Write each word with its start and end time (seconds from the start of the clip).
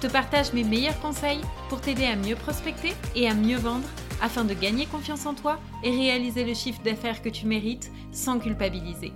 Je 0.00 0.06
te 0.06 0.12
partage 0.12 0.52
mes 0.52 0.62
meilleurs 0.62 1.00
conseils 1.00 1.40
pour 1.68 1.80
t'aider 1.80 2.04
à 2.04 2.14
mieux 2.14 2.36
prospecter 2.36 2.92
et 3.16 3.28
à 3.28 3.34
mieux 3.34 3.56
vendre 3.56 3.88
afin 4.22 4.44
de 4.44 4.54
gagner 4.54 4.86
confiance 4.86 5.26
en 5.26 5.34
toi 5.34 5.58
et 5.82 5.90
réaliser 5.90 6.44
le 6.44 6.54
chiffre 6.54 6.80
d'affaires 6.84 7.20
que 7.20 7.28
tu 7.28 7.46
mérites 7.46 7.90
sans 8.12 8.38
culpabiliser. 8.38 9.10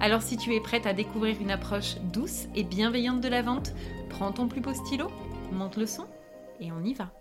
Alors 0.00 0.22
si 0.22 0.36
tu 0.36 0.52
es 0.52 0.60
prête 0.60 0.86
à 0.86 0.92
découvrir 0.92 1.40
une 1.40 1.52
approche 1.52 1.98
douce 2.12 2.46
et 2.56 2.64
bienveillante 2.64 3.20
de 3.20 3.28
la 3.28 3.42
vente, 3.42 3.74
prends 4.10 4.32
ton 4.32 4.48
plus 4.48 4.60
beau 4.60 4.74
stylo, 4.74 5.06
monte 5.52 5.76
le 5.76 5.86
son 5.86 6.08
et 6.58 6.72
on 6.72 6.82
y 6.82 6.94
va. 6.94 7.12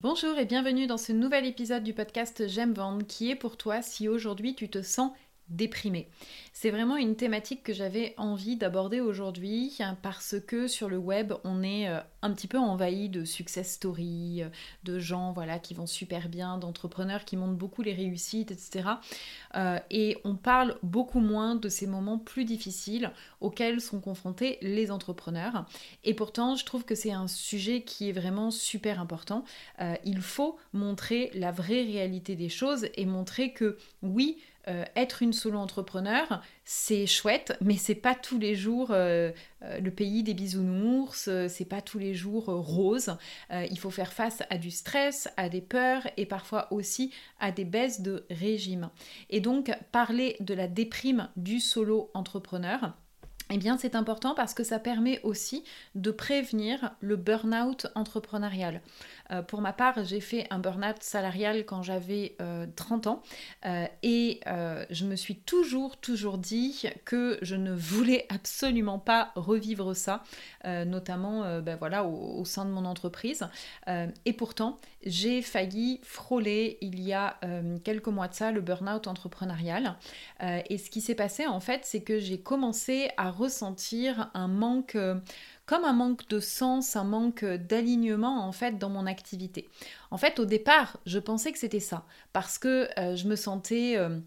Bonjour 0.00 0.38
et 0.38 0.44
bienvenue 0.44 0.86
dans 0.86 0.96
ce 0.96 1.10
nouvel 1.10 1.44
épisode 1.44 1.82
du 1.82 1.92
podcast 1.92 2.46
J'aime 2.46 2.72
vendre 2.72 3.04
qui 3.04 3.32
est 3.32 3.36
pour 3.36 3.56
toi 3.56 3.82
si 3.82 4.06
aujourd'hui 4.08 4.54
tu 4.54 4.68
te 4.68 4.80
sens 4.80 5.10
déprimé. 5.48 6.08
C'est 6.52 6.70
vraiment 6.70 6.96
une 6.96 7.16
thématique 7.16 7.62
que 7.62 7.72
j'avais 7.72 8.14
envie 8.16 8.56
d'aborder 8.56 9.00
aujourd'hui 9.00 9.78
parce 10.02 10.36
que 10.46 10.66
sur 10.66 10.88
le 10.88 10.98
web, 10.98 11.32
on 11.44 11.62
est 11.62 11.88
euh, 11.88 12.00
un 12.22 12.32
petit 12.32 12.46
peu 12.46 12.58
envahi 12.58 13.08
de 13.08 13.24
success 13.24 13.72
stories, 13.72 14.42
euh, 14.42 14.48
de 14.84 14.98
gens 14.98 15.32
voilà 15.32 15.58
qui 15.58 15.74
vont 15.74 15.86
super 15.86 16.28
bien, 16.28 16.58
d'entrepreneurs 16.58 17.24
qui 17.24 17.36
montrent 17.36 17.56
beaucoup 17.56 17.82
les 17.82 17.94
réussites, 17.94 18.50
etc. 18.50 18.90
Euh, 19.56 19.78
et 19.90 20.18
on 20.24 20.36
parle 20.36 20.76
beaucoup 20.82 21.20
moins 21.20 21.54
de 21.54 21.68
ces 21.68 21.86
moments 21.86 22.18
plus 22.18 22.44
difficiles 22.44 23.10
auxquels 23.40 23.80
sont 23.80 24.00
confrontés 24.00 24.58
les 24.62 24.90
entrepreneurs. 24.90 25.66
Et 26.04 26.14
pourtant, 26.14 26.54
je 26.54 26.64
trouve 26.64 26.84
que 26.84 26.94
c'est 26.94 27.12
un 27.12 27.28
sujet 27.28 27.82
qui 27.82 28.08
est 28.08 28.12
vraiment 28.12 28.50
super 28.50 29.00
important. 29.00 29.44
il 30.04 30.20
faut 30.20 30.58
montrer 30.72 31.30
la 31.34 31.50
vraie 31.50 31.82
réalité 31.82 32.36
des 32.36 32.48
choses 32.48 32.88
et 32.94 33.06
montrer 33.06 33.52
que 33.52 33.76
oui, 34.02 34.38
euh, 34.68 34.84
être 34.94 35.22
une 35.22 35.32
solo 35.32 35.58
entrepreneur, 35.58 36.40
c'est 36.64 37.06
chouette, 37.06 37.56
mais 37.60 37.76
c'est 37.76 37.96
pas 37.96 38.14
tous 38.14 38.38
les 38.38 38.54
jours 38.54 38.92
euh, 38.92 39.32
euh, 39.62 39.80
le 39.80 39.90
pays 39.90 40.22
des 40.22 40.34
bisounours, 40.34 41.28
c'est 41.48 41.64
pas 41.64 41.82
tous 41.82 41.98
les 41.98 42.14
jours 42.14 42.44
rose. 42.44 43.16
il 43.50 43.78
faut 43.78 43.90
faire 43.90 44.12
face 44.12 44.42
à 44.50 44.58
du 44.58 44.70
stress, 44.70 45.28
à 45.36 45.48
des 45.48 45.60
peurs 45.60 46.06
et 46.16 46.26
parfois 46.26 46.72
aussi 46.72 47.12
à 47.40 47.50
des 47.50 47.64
baisses 47.64 48.00
de 48.02 48.24
régime. 48.30 48.90
Et 49.30 49.40
donc 49.40 49.72
parler 49.90 50.36
de 50.40 50.54
la 50.54 50.68
déprime 50.68 51.28
du 51.36 51.58
solo 51.58 52.10
entrepreneur, 52.14 52.94
eh 53.54 53.58
bien, 53.58 53.76
c'est 53.76 53.94
important 53.94 54.34
parce 54.34 54.54
que 54.54 54.64
ça 54.64 54.78
permet 54.78 55.20
aussi 55.24 55.62
de 55.94 56.10
prévenir 56.10 56.92
le 57.00 57.16
burn-out 57.16 57.86
entrepreneurial. 57.94 58.80
Euh, 59.32 59.42
pour 59.42 59.60
ma 59.60 59.72
part, 59.72 60.04
j'ai 60.04 60.20
fait 60.20 60.46
un 60.50 60.58
burn-out 60.58 60.96
salarial 61.00 61.64
quand 61.64 61.82
j'avais 61.82 62.36
30 62.76 63.06
euh, 63.06 63.10
ans 63.10 63.22
euh, 63.66 63.86
et 64.02 64.40
je 64.90 65.04
me 65.04 65.16
suis 65.16 65.36
toujours, 65.36 65.96
toujours 65.96 66.38
dit 66.38 66.84
que 67.04 67.38
je 67.42 67.56
ne 67.56 67.72
voulais 67.72 68.26
absolument 68.28 68.98
pas 68.98 69.32
revivre 69.34 69.94
ça, 69.94 70.22
notamment 70.64 71.60
ben 71.60 71.76
voilà, 71.76 72.04
au, 72.04 72.44
sein 72.44 72.64
de 72.64 72.70
mon 72.70 72.84
entreprise. 72.84 73.46
et 74.24 74.32
pourtant, 74.32 74.78
j'ai 75.04 75.42
failli 75.42 76.00
frôler 76.02 76.78
il 76.80 77.00
y 77.00 77.12
a 77.12 77.38
quelques 77.84 78.08
mois 78.08 78.28
de 78.28 78.34
ça 78.34 78.52
le 78.52 78.60
burn-out 78.60 79.06
entrepreneurial. 79.06 79.96
et 80.40 80.78
ce 80.78 80.90
qui 80.90 81.00
s'est 81.00 81.14
passé 81.14 81.46
en 81.46 81.60
fait, 81.60 81.82
c'est 81.84 82.02
que 82.02 82.18
j'ai 82.18 82.40
commencé 82.40 83.10
à 83.16 83.30
ressentir 83.30 84.30
un 84.34 84.48
manque 84.48 84.96
comme 85.66 85.84
un 85.84 85.92
manque 85.92 86.28
de 86.28 86.40
sens, 86.40 86.96
un 86.96 87.04
manque 87.04 87.44
d'alignement 87.44 88.46
en 88.46 88.52
fait 88.52 88.78
dans 88.78 88.88
mon 88.88 89.06
activité. 89.06 89.68
En 90.10 90.18
fait, 90.18 90.38
au 90.38 90.44
départ, 90.44 90.98
je 91.06 91.18
pensais 91.18 91.52
que 91.52 91.58
c'était 91.58 91.80
ça 91.80 92.04
parce 92.32 92.58
que 92.58 92.88
euh, 92.98 93.16
je 93.16 93.26
me 93.28 93.36
sentais 93.36 93.96
euh, 93.96 94.18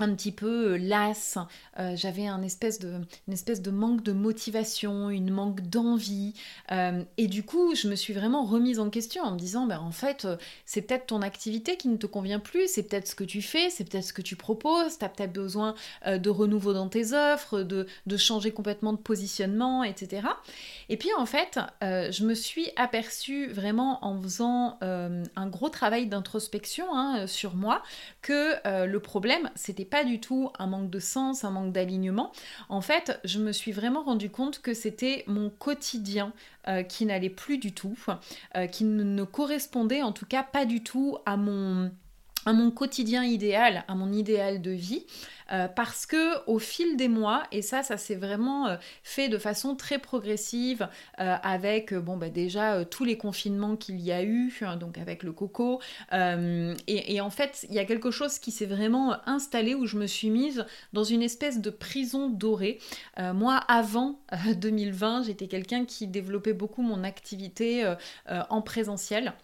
un 0.00 0.14
petit 0.14 0.32
peu 0.32 0.74
euh, 0.74 0.78
lasse, 0.78 1.38
euh, 1.78 1.96
j'avais 1.96 2.26
un 2.26 2.42
espèce 2.42 2.78
de, 2.78 3.00
une 3.26 3.32
espèce 3.32 3.62
de 3.62 3.70
manque 3.70 4.02
de 4.02 4.12
motivation, 4.12 5.10
une 5.10 5.30
manque 5.30 5.62
d'envie. 5.62 6.34
Euh, 6.72 7.02
et 7.16 7.28
du 7.28 7.42
coup, 7.42 7.74
je 7.74 7.88
me 7.88 7.94
suis 7.94 8.12
vraiment 8.12 8.44
remise 8.44 8.78
en 8.78 8.90
question 8.90 9.22
en 9.22 9.32
me 9.32 9.38
disant, 9.38 9.66
ben, 9.66 9.78
en 9.78 9.92
fait, 9.92 10.26
c'est 10.64 10.82
peut-être 10.82 11.06
ton 11.06 11.22
activité 11.22 11.76
qui 11.76 11.88
ne 11.88 11.96
te 11.96 12.06
convient 12.06 12.40
plus, 12.40 12.68
c'est 12.68 12.82
peut-être 12.82 13.08
ce 13.08 13.14
que 13.14 13.24
tu 13.24 13.42
fais, 13.42 13.70
c'est 13.70 13.84
peut-être 13.88 14.04
ce 14.04 14.12
que 14.12 14.22
tu 14.22 14.36
proposes, 14.36 14.98
tu 14.98 15.04
as 15.04 15.08
peut-être 15.08 15.32
besoin 15.32 15.74
de 16.06 16.30
renouveau 16.30 16.72
dans 16.72 16.88
tes 16.88 17.12
offres, 17.12 17.62
de, 17.62 17.86
de, 18.06 18.16
changer 18.16 18.50
complètement 18.50 18.92
de 18.92 18.98
positionnement, 18.98 19.84
etc. 19.84 20.26
Et 20.88 20.96
puis 20.96 21.10
en 21.16 21.26
fait, 21.26 21.58
je 21.82 22.24
me 22.24 22.34
suis 22.34 22.68
aperçue 22.76 23.48
vraiment 23.48 24.04
en 24.04 24.20
faisant 24.20 24.78
un 24.80 25.46
gros 25.46 25.68
travail 25.68 26.06
d'introspection 26.06 26.86
hein, 26.92 27.26
sur 27.26 27.54
moi 27.54 27.82
que 28.22 28.86
le 28.86 29.00
problème, 29.00 29.50
c'était 29.54 29.85
pas 29.86 30.04
du 30.04 30.20
tout 30.20 30.50
un 30.58 30.66
manque 30.66 30.90
de 30.90 30.98
sens, 30.98 31.44
un 31.44 31.50
manque 31.50 31.72
d'alignement. 31.72 32.32
En 32.68 32.80
fait, 32.80 33.18
je 33.24 33.38
me 33.38 33.52
suis 33.52 33.72
vraiment 33.72 34.02
rendu 34.02 34.30
compte 34.30 34.60
que 34.60 34.74
c'était 34.74 35.24
mon 35.26 35.50
quotidien 35.50 36.32
euh, 36.68 36.82
qui 36.82 37.06
n'allait 37.06 37.30
plus 37.30 37.58
du 37.58 37.72
tout, 37.72 37.98
euh, 38.56 38.66
qui 38.66 38.84
ne 38.84 39.24
correspondait 39.24 40.02
en 40.02 40.12
tout 40.12 40.26
cas 40.26 40.42
pas 40.42 40.64
du 40.64 40.82
tout 40.82 41.18
à 41.26 41.36
mon 41.36 41.90
à 42.46 42.52
mon 42.52 42.70
quotidien 42.70 43.24
idéal, 43.24 43.84
à 43.88 43.94
mon 43.94 44.12
idéal 44.12 44.62
de 44.62 44.70
vie. 44.70 45.04
Euh, 45.52 45.68
parce 45.68 46.06
que 46.06 46.44
au 46.46 46.58
fil 46.58 46.96
des 46.96 47.08
mois, 47.08 47.44
et 47.52 47.62
ça, 47.62 47.82
ça 47.82 47.96
s'est 47.96 48.16
vraiment 48.16 48.66
euh, 48.66 48.76
fait 49.04 49.28
de 49.28 49.38
façon 49.38 49.76
très 49.76 49.98
progressive 49.98 50.88
euh, 51.20 51.36
avec, 51.42 51.94
bon, 51.94 52.16
bah, 52.16 52.30
déjà 52.30 52.84
tous 52.84 53.04
les 53.04 53.16
confinements 53.16 53.76
qu'il 53.76 54.00
y 54.00 54.10
a 54.10 54.24
eu, 54.24 54.52
hein, 54.62 54.76
donc 54.76 54.98
avec 54.98 55.22
le 55.22 55.32
coco. 55.32 55.80
Et, 56.12 57.20
en 57.20 57.30
fait, 57.30 57.66
il 57.68 57.74
y 57.74 57.78
a 57.78 57.84
quelque 57.84 58.10
chose 58.10 58.38
qui 58.38 58.50
s'est 58.50 58.66
vraiment 58.66 59.16
installé 59.28 59.74
où 59.74 59.86
je 59.86 59.96
me 59.96 60.06
suis 60.06 60.30
mise 60.30 60.64
dans 60.92 61.04
une 61.04 61.22
espèce 61.22 61.60
de 61.60 61.70
prison 61.70 62.28
dorée. 62.28 62.78
moi, 63.18 63.56
avant 63.68 64.20
2020, 64.56 65.24
j'étais 65.24 65.46
quelqu'un 65.46 65.84
qui 65.84 66.06
développait 66.06 66.52
beaucoup 66.52 66.82
mon 66.82 67.04
activité 67.04 67.94
en 68.28 68.62
présentiel. 68.62 69.34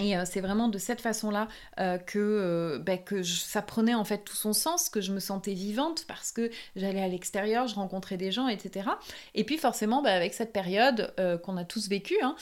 Et 0.00 0.16
euh, 0.16 0.22
c'est 0.24 0.40
vraiment 0.40 0.68
de 0.68 0.78
cette 0.78 1.02
façon-là 1.02 1.48
euh, 1.78 1.98
que, 1.98 2.18
euh, 2.18 2.96
que 3.04 3.22
ça 3.22 3.60
prenait 3.60 3.94
en 3.94 4.04
fait 4.04 4.24
tout 4.24 4.36
son 4.36 4.54
sens, 4.54 4.88
que 4.88 5.02
je 5.02 5.12
me 5.12 5.20
sentais 5.20 5.52
vivante 5.52 6.06
parce 6.08 6.32
que 6.32 6.50
j'allais 6.76 7.02
à 7.02 7.08
l'extérieur, 7.08 7.66
je 7.66 7.74
rencontrais 7.74 8.16
des 8.16 8.32
gens, 8.32 8.48
etc. 8.48 8.88
Et 9.34 9.44
puis 9.44 9.58
forcément, 9.58 10.02
bah, 10.02 10.12
avec 10.12 10.32
cette 10.32 10.52
période 10.52 11.14
qu'on 11.44 11.56
a 11.56 11.64
tous 11.64 11.88
vécue, 11.88 12.18
hein, 12.22 12.36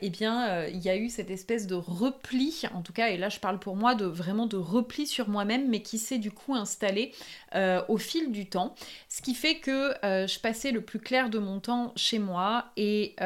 eh 0.00 0.10
bien, 0.10 0.66
il 0.66 0.78
y 0.78 0.88
a 0.88 0.96
eu 0.96 1.08
cette 1.08 1.30
espèce 1.30 1.66
de 1.66 1.74
repli, 1.74 2.62
en 2.74 2.82
tout 2.82 2.92
cas, 2.92 3.08
et 3.08 3.16
là 3.16 3.28
je 3.28 3.40
parle 3.40 3.58
pour 3.58 3.76
moi 3.76 3.94
de 3.94 4.04
vraiment 4.04 4.46
de 4.46 4.56
repli 4.56 5.06
sur 5.06 5.28
moi-même, 5.28 5.68
mais 5.68 5.82
qui 5.82 5.98
s'est 5.98 6.18
du 6.18 6.30
coup 6.30 6.54
installé 6.54 7.12
au 7.88 7.96
fil 7.96 8.30
du 8.30 8.46
temps, 8.46 8.74
ce 9.08 9.22
qui 9.22 9.34
fait 9.34 9.56
que 9.56 9.94
je 10.02 10.38
passais 10.38 10.70
le 10.70 10.80
plus 10.80 11.00
clair 11.00 11.30
de 11.30 11.38
mon 11.38 11.60
temps 11.60 11.92
chez 11.96 12.18
moi 12.18 12.66
et, 12.76 13.16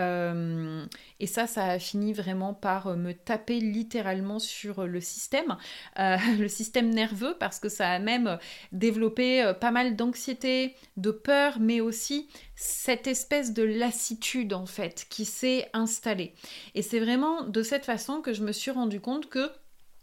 et 1.20 1.26
ça, 1.26 1.46
ça 1.46 1.64
a 1.66 1.78
fini 1.78 2.12
vraiment 2.12 2.54
par 2.54 2.96
me 2.96 3.12
taper 3.12 3.49
littéralement 3.58 4.38
sur 4.38 4.86
le 4.86 5.00
système, 5.00 5.56
euh, 5.98 6.16
le 6.38 6.48
système 6.48 6.90
nerveux, 6.90 7.36
parce 7.40 7.58
que 7.58 7.68
ça 7.68 7.88
a 7.90 7.98
même 7.98 8.38
développé 8.72 9.42
euh, 9.42 9.54
pas 9.54 9.70
mal 9.70 9.96
d'anxiété, 9.96 10.76
de 10.96 11.10
peur, 11.10 11.58
mais 11.58 11.80
aussi 11.80 12.28
cette 12.54 13.06
espèce 13.06 13.52
de 13.54 13.62
lassitude 13.62 14.52
en 14.52 14.66
fait 14.66 15.06
qui 15.08 15.24
s'est 15.24 15.68
installée. 15.72 16.34
Et 16.74 16.82
c'est 16.82 17.00
vraiment 17.00 17.42
de 17.42 17.62
cette 17.62 17.86
façon 17.86 18.20
que 18.20 18.32
je 18.32 18.44
me 18.44 18.52
suis 18.52 18.70
rendu 18.70 19.00
compte 19.00 19.28
que 19.28 19.50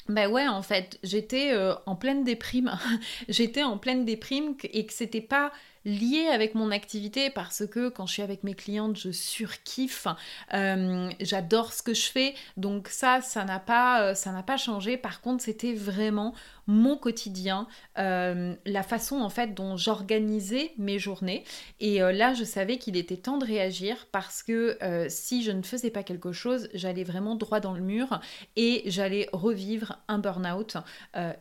ben 0.09 0.31
ouais, 0.31 0.47
en 0.47 0.61
fait, 0.61 0.99
j'étais 1.03 1.51
euh, 1.53 1.73
en 1.85 1.95
pleine 1.95 2.23
déprime. 2.23 2.71
j'étais 3.27 3.63
en 3.63 3.77
pleine 3.77 4.05
déprime 4.05 4.55
et 4.63 4.85
que 4.85 4.93
c'était 4.93 5.21
pas 5.21 5.51
lié 5.87 6.27
avec 6.27 6.53
mon 6.53 6.69
activité 6.71 7.29
parce 7.29 7.65
que 7.65 7.87
quand 7.87 8.05
je 8.05 8.13
suis 8.13 8.21
avec 8.21 8.43
mes 8.43 8.53
clientes, 8.53 8.97
je 8.97 9.11
surkiffe, 9.11 10.07
euh, 10.53 11.09
j'adore 11.21 11.71
ce 11.71 11.81
que 11.81 11.93
je 11.93 12.11
fais. 12.11 12.35
Donc 12.57 12.89
ça, 12.89 13.21
ça 13.21 13.45
n'a 13.45 13.59
pas, 13.59 14.01
euh, 14.01 14.13
ça 14.13 14.31
n'a 14.33 14.43
pas 14.43 14.57
changé. 14.57 14.97
Par 14.97 15.21
contre, 15.21 15.43
c'était 15.43 15.73
vraiment 15.73 16.35
mon 16.69 16.97
quotidien, 16.97 17.65
euh, 17.97 18.53
la 18.65 18.83
façon 18.83 19.21
en 19.21 19.29
fait 19.29 19.53
dont 19.53 19.77
j'organisais 19.77 20.73
mes 20.77 20.99
journées. 20.99 21.45
Et 21.79 21.99
là, 21.99 22.33
je 22.33 22.43
savais 22.43 22.77
qu'il 22.77 22.97
était 22.97 23.15
temps 23.15 23.37
de 23.37 23.45
réagir 23.45 24.07
parce 24.11 24.43
que 24.43 24.77
si 25.07 25.43
je 25.43 25.51
ne 25.51 25.61
faisais 25.61 25.91
pas 25.91 26.03
quelque 26.03 26.33
chose, 26.33 26.67
j'allais 26.73 27.05
vraiment 27.05 27.35
droit 27.35 27.61
dans 27.61 27.71
le 27.71 27.79
mur 27.79 28.19
et 28.57 28.83
j'allais 28.87 29.29
revivre 29.31 29.99
un 30.09 30.19
burn-out. 30.19 30.75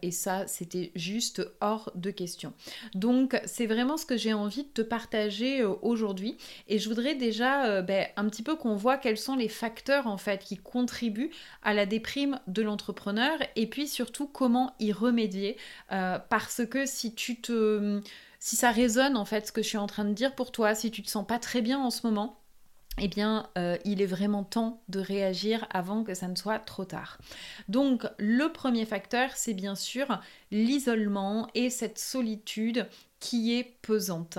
et 0.00 0.12
ça, 0.12 0.46
c'était 0.46 0.92
juste 0.94 1.42
hors 1.60 1.90
de 1.96 2.12
question. 2.12 2.52
Donc, 2.94 3.40
c'est 3.46 3.66
vraiment 3.66 3.96
ce 3.96 4.06
que 4.06 4.16
j'ai 4.16 4.35
envie 4.36 4.64
de 4.64 4.68
te 4.68 4.82
partager 4.82 5.62
euh, 5.62 5.74
aujourd'hui. 5.82 6.36
Et 6.68 6.78
je 6.78 6.88
voudrais 6.88 7.14
déjà 7.14 7.66
euh, 7.66 7.82
ben, 7.82 8.06
un 8.16 8.28
petit 8.28 8.42
peu 8.42 8.56
qu'on 8.56 8.76
voit 8.76 8.96
quels 8.98 9.18
sont 9.18 9.36
les 9.36 9.48
facteurs 9.48 10.06
en 10.06 10.16
fait 10.16 10.44
qui 10.44 10.56
contribuent 10.56 11.30
à 11.62 11.74
la 11.74 11.86
déprime 11.86 12.40
de 12.46 12.62
l'entrepreneur 12.62 13.38
et 13.56 13.66
puis 13.66 13.88
surtout 13.88 14.26
comment 14.26 14.74
y 14.78 14.92
remédier. 14.92 15.56
parce 15.88 16.62
que 16.68 16.86
si 16.86 17.14
tu 17.14 17.40
te 17.40 18.00
si 18.38 18.56
ça 18.56 18.70
résonne 18.70 19.16
en 19.16 19.24
fait 19.24 19.46
ce 19.46 19.52
que 19.52 19.62
je 19.62 19.68
suis 19.68 19.78
en 19.78 19.86
train 19.86 20.04
de 20.04 20.12
dire 20.12 20.34
pour 20.34 20.52
toi, 20.52 20.74
si 20.74 20.90
tu 20.90 21.02
te 21.02 21.10
sens 21.10 21.26
pas 21.26 21.38
très 21.38 21.62
bien 21.62 21.78
en 21.80 21.90
ce 21.90 22.06
moment, 22.06 22.38
eh 22.98 23.08
bien, 23.08 23.48
euh, 23.58 23.76
il 23.84 24.00
est 24.00 24.06
vraiment 24.06 24.42
temps 24.42 24.80
de 24.88 25.00
réagir 25.00 25.66
avant 25.70 26.02
que 26.02 26.14
ça 26.14 26.28
ne 26.28 26.34
soit 26.34 26.58
trop 26.58 26.84
tard. 26.84 27.18
Donc, 27.68 28.06
le 28.18 28.50
premier 28.52 28.86
facteur, 28.86 29.30
c'est 29.34 29.52
bien 29.52 29.74
sûr 29.74 30.20
l'isolement 30.50 31.48
et 31.54 31.68
cette 31.68 31.98
solitude 31.98 32.88
qui 33.20 33.56
est 33.56 33.64
pesante. 33.82 34.38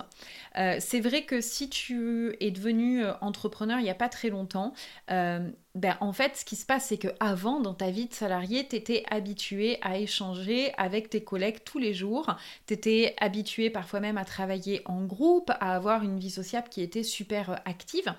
Euh, 0.57 0.77
c'est 0.79 0.99
vrai 0.99 1.23
que 1.23 1.41
si 1.41 1.69
tu 1.69 2.35
es 2.39 2.51
devenu 2.51 3.03
euh, 3.03 3.13
entrepreneur 3.21 3.79
il 3.79 3.83
n'y 3.83 3.89
a 3.89 3.95
pas 3.95 4.09
très 4.09 4.29
longtemps, 4.29 4.73
euh, 5.11 5.49
ben, 5.75 5.97
en 5.99 6.13
fait, 6.13 6.37
ce 6.37 6.45
qui 6.45 6.55
se 6.55 6.65
passe, 6.65 6.87
c'est 6.87 6.97
que 6.97 7.09
avant, 7.19 7.59
dans 7.59 7.73
ta 7.73 7.91
vie 7.91 8.07
de 8.07 8.13
salarié, 8.13 8.67
tu 8.67 8.75
étais 8.75 9.03
habitué 9.09 9.77
à 9.81 9.97
échanger 9.97 10.73
avec 10.77 11.09
tes 11.09 11.23
collègues 11.23 11.63
tous 11.63 11.79
les 11.79 11.93
jours. 11.93 12.35
Tu 12.65 12.73
étais 12.73 13.15
habitué 13.19 13.69
parfois 13.69 13.99
même 13.99 14.17
à 14.17 14.25
travailler 14.25 14.81
en 14.85 15.03
groupe, 15.05 15.51
à 15.59 15.75
avoir 15.75 16.03
une 16.03 16.19
vie 16.19 16.31
sociable 16.31 16.69
qui 16.69 16.81
était 16.81 17.03
super 17.03 17.61
active. 17.65 18.13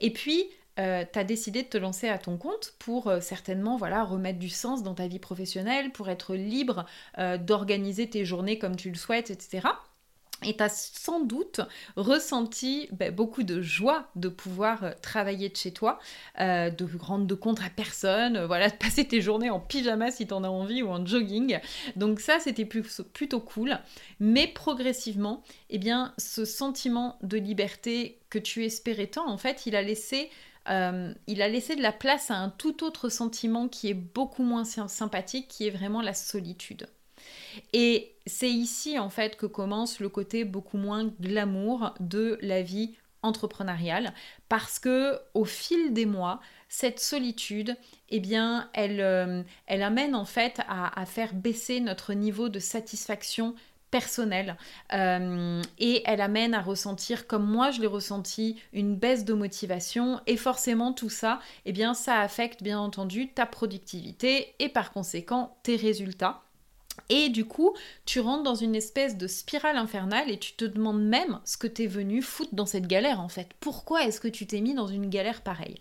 Et 0.00 0.12
puis, 0.12 0.48
tu 0.76 0.82
as 0.82 1.24
décidé 1.24 1.62
de 1.62 1.68
te 1.68 1.78
lancer 1.78 2.08
à 2.08 2.18
ton 2.18 2.36
compte 2.36 2.74
pour 2.78 3.10
certainement 3.20 3.76
voilà, 3.78 4.04
remettre 4.04 4.38
du 4.38 4.50
sens 4.50 4.82
dans 4.82 4.94
ta 4.94 5.08
vie 5.08 5.18
professionnelle, 5.18 5.90
pour 5.90 6.10
être 6.10 6.34
libre 6.36 6.84
d'organiser 7.16 8.08
tes 8.08 8.24
journées 8.24 8.58
comme 8.58 8.76
tu 8.76 8.90
le 8.90 8.96
souhaites, 8.96 9.30
etc. 9.30 9.66
Et 10.44 10.56
tu 10.56 10.62
as 10.62 10.68
sans 10.68 11.20
doute 11.20 11.60
ressenti 11.96 12.88
ben, 12.92 13.12
beaucoup 13.12 13.42
de 13.42 13.60
joie 13.60 14.08
de 14.14 14.28
pouvoir 14.28 14.94
travailler 15.02 15.48
de 15.48 15.56
chez 15.56 15.72
toi, 15.72 15.98
de 16.38 16.98
rendre 16.98 17.26
de 17.26 17.34
compte 17.34 17.60
à 17.60 17.70
personne, 17.70 18.44
voilà, 18.44 18.70
de 18.70 18.76
passer 18.78 19.06
tes 19.06 19.20
journées 19.20 19.50
en 19.50 19.60
pyjama 19.60 20.10
si 20.10 20.26
tu 20.26 20.34
en 20.34 20.44
as 20.44 20.48
envie 20.48 20.82
ou 20.82 20.88
en 20.90 21.04
jogging. 21.04 21.58
Donc 21.96 22.20
ça, 22.20 22.38
c'était 22.38 22.64
plutôt 22.64 23.40
cool. 23.40 23.78
Mais 24.20 24.46
progressivement, 24.46 25.42
eh 25.70 25.78
bien, 25.78 26.14
ce 26.18 26.44
sentiment 26.44 27.18
de 27.22 27.36
liberté 27.36 28.20
que 28.30 28.38
tu 28.38 28.64
espérais 28.64 29.08
tant, 29.08 29.28
en 29.28 29.38
fait, 29.38 29.66
il 29.66 29.74
a 29.74 29.82
laissé 29.82 30.30
euh, 30.68 31.14
il 31.26 31.40
a 31.42 31.48
laissé 31.48 31.76
de 31.76 31.82
la 31.82 31.92
place 31.92 32.30
à 32.30 32.36
un 32.36 32.50
tout 32.50 32.84
autre 32.84 33.08
sentiment 33.08 33.68
qui 33.68 33.88
est 33.88 33.94
beaucoup 33.94 34.42
moins 34.42 34.64
sympathique, 34.64 35.48
qui 35.48 35.66
est 35.66 35.70
vraiment 35.70 36.02
la 36.02 36.14
solitude. 36.14 36.86
Et 37.72 38.14
c'est 38.26 38.50
ici 38.50 38.98
en 38.98 39.10
fait 39.10 39.36
que 39.36 39.46
commence 39.46 40.00
le 40.00 40.08
côté 40.08 40.44
beaucoup 40.44 40.76
moins 40.76 41.10
glamour 41.20 41.94
de 42.00 42.38
la 42.42 42.62
vie 42.62 42.94
entrepreneuriale. 43.22 44.12
Parce 44.48 44.78
que 44.78 45.18
au 45.34 45.44
fil 45.44 45.92
des 45.92 46.06
mois 46.06 46.40
cette 46.68 47.00
solitude 47.00 47.76
eh 48.10 48.20
bien 48.20 48.68
elle, 48.74 49.00
euh, 49.00 49.42
elle 49.66 49.82
amène 49.82 50.14
en 50.14 50.24
fait 50.24 50.60
à, 50.68 51.04
faire 51.06 51.34
baisser 51.34 51.80
notre 51.80 52.12
niveau 52.12 52.48
de 52.48 52.58
satisfaction 52.58 53.54
personnelle. 53.90 54.58
Euh, 54.92 55.62
et 55.78 56.02
elle 56.04 56.20
amène 56.20 56.52
à 56.52 56.60
ressentir 56.60 57.26
comme 57.26 57.46
moi 57.46 57.70
je 57.70 57.80
l'ai 57.80 57.86
ressenti 57.86 58.60
une 58.74 58.96
baisse 58.96 59.24
de 59.24 59.32
motivation. 59.32 60.20
Et 60.26 60.36
forcément 60.36 60.92
tout 60.92 61.10
ça 61.10 61.40
eh 61.64 61.72
bien 61.72 61.94
ça 61.94 62.20
affecte 62.20 62.62
bien 62.62 62.78
entendu 62.78 63.32
ta 63.32 63.46
productivité 63.46 64.54
et 64.58 64.68
par 64.68 64.92
conséquent 64.92 65.56
tes 65.62 65.76
résultats 65.76 66.42
et 67.08 67.28
du 67.28 67.44
coup, 67.44 67.74
tu 68.04 68.20
rentres 68.20 68.42
dans 68.42 68.54
une 68.54 68.74
espèce 68.74 69.16
de 69.16 69.26
spirale 69.26 69.76
infernale 69.76 70.30
et 70.30 70.38
tu 70.38 70.52
te 70.52 70.64
demandes 70.64 71.02
même 71.02 71.40
ce 71.44 71.56
que 71.56 71.66
tu 71.66 71.84
es 71.84 71.86
venu 71.86 72.22
foutre 72.22 72.54
dans 72.54 72.66
cette 72.66 72.86
galère 72.86 73.20
en 73.20 73.28
fait. 73.28 73.48
Pourquoi 73.60 74.04
est-ce 74.04 74.20
que 74.20 74.28
tu 74.28 74.46
t'es 74.46 74.60
mis 74.60 74.74
dans 74.74 74.86
une 74.86 75.08
galère 75.08 75.42
pareille? 75.42 75.80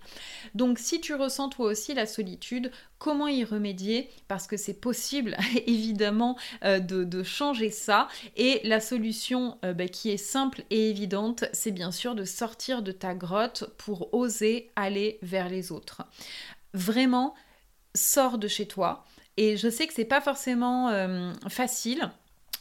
Donc 0.55 0.79
si 0.79 1.01
tu 1.01 1.13
ressens 1.13 1.49
toi 1.49 1.67
aussi 1.67 1.93
la 1.93 2.05
solitude, 2.05 2.71
comment 2.99 3.27
y 3.27 3.43
remédier? 3.43 4.09
Parce 4.27 4.47
que 4.47 4.57
c'est 4.57 4.79
possible 4.79 5.37
évidemment 5.67 6.37
euh, 6.63 6.79
de, 6.79 7.23
changer 7.23 7.71
ça. 7.71 8.07
Et 8.35 8.61
la 8.63 8.79
solution 8.79 9.57
euh, 9.65 9.73
bah, 9.73 9.87
qui 9.87 10.09
est 10.11 10.17
simple 10.17 10.63
et 10.69 10.89
évidente, 10.89 11.45
c'est 11.51 11.71
bien 11.71 11.91
sûr 11.91 12.15
de 12.15 12.23
sortir 12.23 12.81
de 12.81 12.91
ta 12.91 13.13
grotte 13.13 13.65
pour 13.77 14.13
oser 14.13 14.71
aller 14.75 15.19
vers 15.21 15.49
les 15.49 15.71
autres. 15.71 16.03
Vraiment, 16.73 17.33
sors 17.95 18.37
de 18.37 18.47
chez 18.47 18.67
toi. 18.67 19.05
Et 19.37 19.55
je 19.55 19.69
sais 19.69 19.87
que 19.87 19.93
c'est 19.93 20.05
pas 20.05 20.21
forcément 20.21 20.89
euh, 20.89 21.31
facile. 21.47 22.09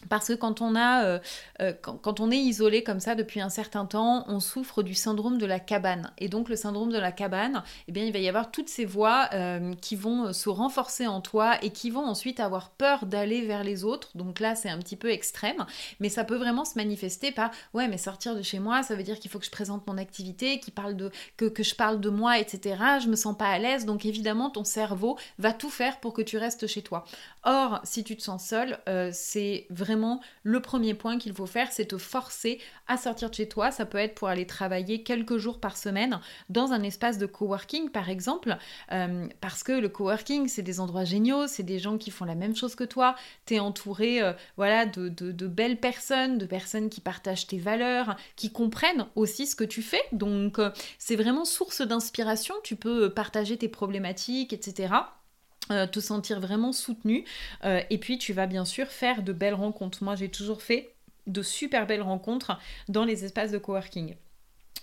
Parce 0.08 0.28
que 0.28 0.34
quand 0.34 0.60
on, 0.60 0.74
a, 0.76 1.04
euh, 1.04 1.18
euh, 1.60 1.72
quand, 1.80 2.20
on 2.20 2.30
est 2.30 2.38
isolé 2.38 2.82
comme 2.82 3.00
ça 3.00 3.14
depuis 3.14 3.40
un 3.40 3.48
certain 3.48 3.86
temps, 3.86 4.24
on 4.28 4.40
souffre 4.40 4.82
du 4.82 4.94
syndrome 4.94 5.38
de 5.38 5.46
la 5.46 5.58
cabane. 5.58 6.12
Et 6.18 6.28
donc 6.28 6.48
le 6.48 6.56
syndrome 6.56 6.92
de 6.92 6.98
la 6.98 7.12
cabane, 7.12 7.62
eh 7.88 7.92
bien, 7.92 8.04
il 8.04 8.12
va 8.12 8.18
y 8.18 8.28
avoir 8.28 8.50
toutes 8.50 8.68
ces 8.68 8.84
voix 8.84 9.28
euh, 9.32 9.74
qui 9.80 9.96
vont 9.96 10.32
se 10.32 10.48
renforcer 10.48 11.06
en 11.06 11.20
toi 11.20 11.56
et 11.62 11.70
qui 11.70 11.90
vont 11.90 12.04
ensuite 12.04 12.40
avoir 12.40 12.70
peur 12.70 13.06
d'aller 13.06 13.42
vers 13.42 13.64
les 13.64 13.84
autres. 13.84 14.10
Donc 14.14 14.40
là, 14.40 14.54
c'est 14.54 14.70
un 14.70 14.78
petit 14.78 14.96
peu 14.96 15.10
extrême, 15.10 15.66
mais 16.00 16.08
ça 16.08 16.24
peut 16.24 16.36
vraiment 16.36 16.64
se 16.64 16.76
manifester 16.76 17.32
par 17.32 17.50
ouais, 17.74 17.88
mais 17.88 17.98
sortir 17.98 18.36
de 18.36 18.42
chez 18.42 18.58
moi, 18.58 18.82
ça 18.82 18.94
veut 18.94 19.02
dire 19.02 19.18
qu'il 19.18 19.30
faut 19.30 19.38
que 19.38 19.46
je 19.46 19.50
présente 19.50 19.86
mon 19.86 19.98
activité, 19.98 20.60
parle 20.76 20.94
de, 20.94 21.10
que, 21.36 21.46
que 21.46 21.64
je 21.64 21.74
parle 21.74 22.00
de 22.00 22.10
moi, 22.10 22.38
etc. 22.38 22.76
Je 23.02 23.08
me 23.08 23.16
sens 23.16 23.36
pas 23.36 23.48
à 23.48 23.58
l'aise, 23.58 23.86
donc 23.86 24.04
évidemment, 24.04 24.50
ton 24.50 24.64
cerveau 24.64 25.18
va 25.38 25.52
tout 25.52 25.70
faire 25.70 25.98
pour 25.98 26.12
que 26.12 26.22
tu 26.22 26.36
restes 26.36 26.68
chez 26.68 26.82
toi. 26.82 27.04
Or, 27.46 27.80
si 27.84 28.04
tu 28.04 28.16
te 28.16 28.22
sens 28.22 28.44
seul, 28.44 28.78
c'est 29.12 29.66
vraiment 29.70 30.20
le 30.42 30.60
premier 30.60 30.94
point 30.94 31.18
qu'il 31.18 31.32
faut 31.32 31.46
faire, 31.46 31.70
c'est 31.72 31.86
te 31.86 31.98
forcer 31.98 32.60
à 32.88 32.96
sortir 32.96 33.30
de 33.30 33.34
chez 33.34 33.48
toi. 33.48 33.70
Ça 33.70 33.86
peut 33.86 33.98
être 33.98 34.14
pour 34.14 34.28
aller 34.28 34.46
travailler 34.46 35.02
quelques 35.02 35.38
jours 35.38 35.60
par 35.60 35.76
semaine 35.76 36.20
dans 36.48 36.72
un 36.72 36.82
espace 36.82 37.18
de 37.18 37.26
coworking, 37.26 37.90
par 37.90 38.08
exemple, 38.08 38.56
euh, 38.92 39.28
parce 39.40 39.62
que 39.62 39.72
le 39.72 39.88
coworking, 39.88 40.48
c'est 40.48 40.62
des 40.62 40.80
endroits 40.80 41.04
géniaux, 41.04 41.46
c'est 41.46 41.62
des 41.62 41.78
gens 41.78 41.98
qui 41.98 42.10
font 42.10 42.24
la 42.24 42.34
même 42.34 42.56
chose 42.56 42.74
que 42.74 42.84
toi. 42.84 43.16
Tu 43.46 43.54
es 43.54 43.60
entouré 43.60 44.22
euh, 44.22 44.32
voilà, 44.56 44.86
de, 44.86 45.46
belles 45.46 45.78
personnes, 45.78 46.38
de 46.38 46.46
personnes 46.46 46.88
qui 46.88 47.00
partagent 47.00 47.46
tes 47.46 47.58
valeurs, 47.58 48.16
qui 48.36 48.50
comprennent 48.50 49.06
aussi 49.14 49.46
ce 49.46 49.56
que 49.56 49.64
tu 49.64 49.82
fais. 49.82 50.02
Donc, 50.12 50.58
euh, 50.58 50.70
c'est 50.98 51.16
vraiment 51.16 51.44
source 51.44 51.82
d'inspiration. 51.82 52.54
Tu 52.62 52.76
peux 52.76 53.10
partager 53.10 53.56
tes 53.56 53.68
problématiques, 53.68 54.52
etc. 54.52 54.94
Euh, 55.72 55.86
te 55.86 55.98
sentir 55.98 56.38
vraiment 56.38 56.72
soutenu. 56.72 57.24
Euh, 57.64 57.80
et 57.90 57.98
puis 57.98 58.18
tu 58.18 58.32
vas 58.32 58.46
bien 58.46 58.64
sûr 58.64 58.86
faire 58.86 59.22
de 59.22 59.32
belles 59.32 59.54
rencontres. 59.54 60.04
Moi 60.04 60.14
j'ai 60.14 60.28
toujours 60.28 60.62
fait 60.62 60.94
de 61.26 61.42
super 61.42 61.88
belles 61.88 62.02
rencontres 62.02 62.58
dans 62.88 63.04
les 63.04 63.24
espaces 63.24 63.50
de 63.50 63.58
coworking. 63.58 64.14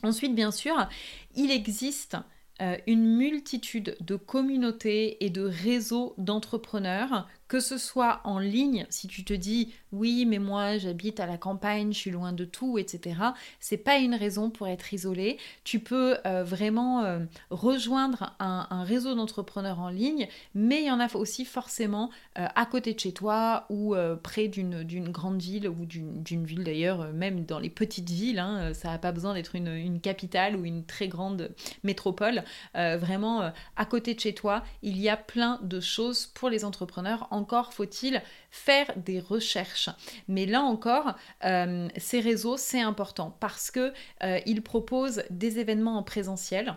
Ensuite, 0.04 0.36
bien 0.36 0.52
sûr, 0.52 0.90
il 1.36 1.52
existe 1.52 2.18
euh, 2.62 2.76
une 2.86 3.16
multitude 3.16 3.96
de 4.02 4.18
communautés 4.18 5.24
et 5.24 5.30
de 5.30 5.44
réseaux 5.44 6.14
d'entrepreneurs 6.18 7.30
que 7.48 7.60
ce 7.60 7.78
soit 7.78 8.22
en 8.24 8.40
ligne, 8.40 8.86
si 8.90 9.08
tu 9.08 9.24
te 9.24 9.34
dis 9.34 9.74
oui, 9.94 10.26
mais 10.26 10.40
moi 10.40 10.78
j'habite 10.78 11.20
à 11.20 11.28
la 11.28 11.38
campagne, 11.38 11.94
je 11.94 11.98
suis 12.00 12.12
loin 12.12 12.34
de 12.34 12.46
tout, 12.46 12.78
etc. 12.78 13.16
C'est 13.60 13.78
pas 13.78 13.98
une 13.98 14.16
raison 14.16 14.50
pour 14.50 14.68
être 14.68 14.94
isolé. 14.94 15.38
Tu 15.64 15.80
peux 15.80 16.18
euh, 16.26 16.44
vraiment 16.44 17.04
euh, 17.04 17.20
rejoindre 17.52 18.36
un, 18.40 18.84
réseau 18.84 19.14
d'entrepreneurs 19.14 19.80
en 19.80 19.90
ligne, 19.90 20.28
mais 20.56 20.82
il 20.82 20.88
y 20.88 20.92
en 20.92 21.00
a 21.00 21.16
aussi 21.16 21.46
forcément 21.46 22.10
euh, 22.40 22.48
à 22.56 22.66
côté 22.66 22.94
de 22.94 23.00
chez 23.00 23.12
toi 23.12 23.66
ou 23.70 23.96
près 24.24 24.48
d'une 24.48 25.10
grande 25.10 25.42
ville 25.42 25.68
ou 25.68 25.86
d'une 25.86 26.46
ville 26.46 26.64
d'ailleurs, 26.64 27.14
même 27.14 27.46
dans 27.46 27.60
les 27.60 27.70
petites 27.70 28.10
villes. 28.10 28.40
Hein, 28.40 28.74
ça 28.74 28.90
n'a 28.90 28.98
pas 28.98 29.12
besoin 29.12 29.34
d'être 29.34 29.56
une, 29.56 30.00
capitale 30.02 30.56
ou 30.56 30.66
une 30.66 30.84
très 30.86 31.08
grande 31.08 31.52
métropole. 31.84 32.44
vraiment 32.74 33.52
à 33.76 33.86
côté 33.86 34.16
de 34.16 34.20
chez 34.20 34.34
toi, 34.34 34.64
il 34.82 35.00
y 35.00 35.10
a 35.10 35.18
plein 35.18 35.60
de 35.62 35.80
choses 35.80 36.26
pour 36.26 36.50
les 36.50 36.66
entrepreneurs 36.66 37.28
en 37.32 37.33
encore 37.34 37.74
faut-il 37.74 38.22
faire 38.52 38.94
des 38.98 39.20
recherches. 39.20 39.90
Mais 40.28 40.46
là 40.46 40.62
encore, 40.62 41.16
euh, 41.44 41.88
ces 41.98 42.20
réseaux, 42.20 42.58
c'est 42.58 42.82
important 42.82 43.36
parce 43.40 43.72
que 43.72 43.94
euh, 44.24 44.40
proposent 44.64 45.24
des 45.30 45.60
événements 45.60 45.98
en 45.98 46.04
présentiel 46.04 46.76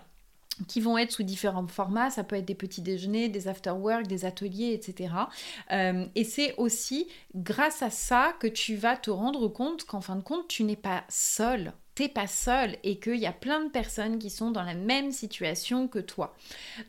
qui 0.69 0.81
vont 0.81 0.97
être 0.97 1.13
sous 1.13 1.23
différents 1.23 1.67
formats, 1.67 2.11
ça 2.11 2.25
peut 2.25 2.37
être 2.37 2.47
des 2.47 2.55
petits 2.55 2.81
déjeuners, 2.81 3.29
des 3.29 3.49
after-work, 3.49 4.07
des 4.07 4.25
ateliers, 4.25 4.73
etc. 4.73 5.15
Euh, 5.73 6.07
et 6.15 6.25
c'est 6.25 6.55
aussi 6.57 7.09
grâce 7.35 7.83
à 7.83 7.91
ça 7.91 8.35
que 8.41 8.47
tu 8.47 8.75
vas 8.75 8.97
te 8.97 9.11
rendre 9.11 9.49
compte 9.49 9.85
qu'en 9.85 10.01
fin 10.01 10.17
de 10.17 10.23
compte, 10.23 10.49
tu 10.49 10.65
n'es 10.65 10.77
pas 10.77 11.05
seul 11.09 11.75
t'es 11.97 12.09
pas 12.09 12.27
seul 12.27 12.77
et 12.85 12.99
qu'il 13.01 13.17
y 13.17 13.27
a 13.27 13.33
plein 13.33 13.65
de 13.65 13.71
personnes 13.71 14.19
qui 14.19 14.29
sont 14.29 14.51
dans 14.51 14.63
la 14.63 14.75
même 14.75 15.11
situation 15.13 15.89
que 15.89 15.99
toi. 15.99 16.37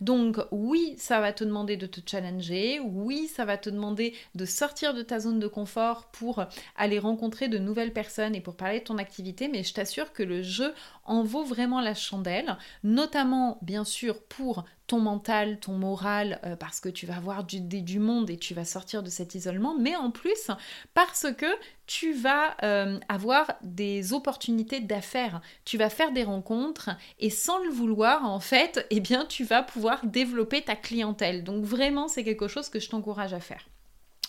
Donc 0.02 0.38
oui, 0.52 0.96
ça 0.98 1.22
va 1.22 1.32
te 1.32 1.46
demander 1.46 1.78
de 1.78 1.88
te 1.88 2.02
challenger, 2.06 2.82
oui, 2.82 3.28
ça 3.34 3.46
va 3.46 3.58
te 3.58 3.70
demander 3.70 4.14
de 4.36 4.46
sortir 4.46 4.94
de 4.94 5.02
ta 5.02 5.20
zone 5.20 5.40
de 5.40 5.48
confort 5.48 6.12
pour 6.12 6.44
aller 6.76 7.00
rencontrer 7.00 7.48
de 7.48 7.58
nouvelles 7.58 7.94
personnes 7.94 8.36
et 8.36 8.42
pour 8.42 8.58
parler 8.58 8.80
de 8.80 8.84
ton 8.84 8.98
activité, 8.98 9.48
mais 9.48 9.64
je 9.64 9.74
t'assure 9.74 10.12
que 10.12 10.24
le 10.24 10.44
jeu 10.44 10.74
en 11.06 11.24
vaut 11.24 11.46
vraiment 11.46 11.80
la 11.80 11.96
chandelle, 11.96 12.58
notamment 12.84 13.60
bien 13.62 13.86
sûr 13.86 14.22
pour 14.24 14.66
ton 14.88 15.00
mental, 15.02 15.60
ton 15.60 15.74
moral, 15.74 16.40
euh, 16.46 16.56
parce 16.56 16.80
que 16.80 16.88
tu 16.88 17.06
vas 17.06 17.20
voir 17.20 17.44
du, 17.44 18.00
monde 18.00 18.30
et 18.30 18.38
tu 18.38 18.54
vas 18.54 18.66
sortir 18.66 19.04
de 19.04 19.10
cet 19.10 19.36
isolement, 19.36 19.76
mais 19.78 19.96
en 19.96 20.12
plus 20.12 20.50
parce 20.94 21.28
que 21.38 21.46
tu 21.86 22.14
vas 22.14 22.56
euh, 22.64 23.00
avoir 23.10 23.52
des 23.62 24.14
opportunités 24.14 24.80
d'affaires, 24.80 25.42
tu 25.66 25.78
vas 25.78 25.90
faire 25.90 26.12
des 26.12 26.24
rencontres 26.24 26.90
et 27.20 27.30
sans 27.30 27.62
le 27.64 27.70
vouloir, 27.70 28.26
en 28.26 28.40
fait, 28.40 28.88
eh 28.90 29.02
bien, 29.02 29.26
tu 29.26 29.44
vas 29.44 29.62
pouvoir 29.62 30.06
développer 30.06 30.62
ta 30.62 30.76
clientèle. 30.76 31.44
Donc 31.44 31.64
vraiment, 31.66 32.08
c'est 32.08 32.24
quelque 32.24 32.48
chose 32.48 32.70
que 32.70 32.80
je 32.80 32.90
t'encourage 32.90 33.34
à 33.34 33.42
faire. 33.42 33.68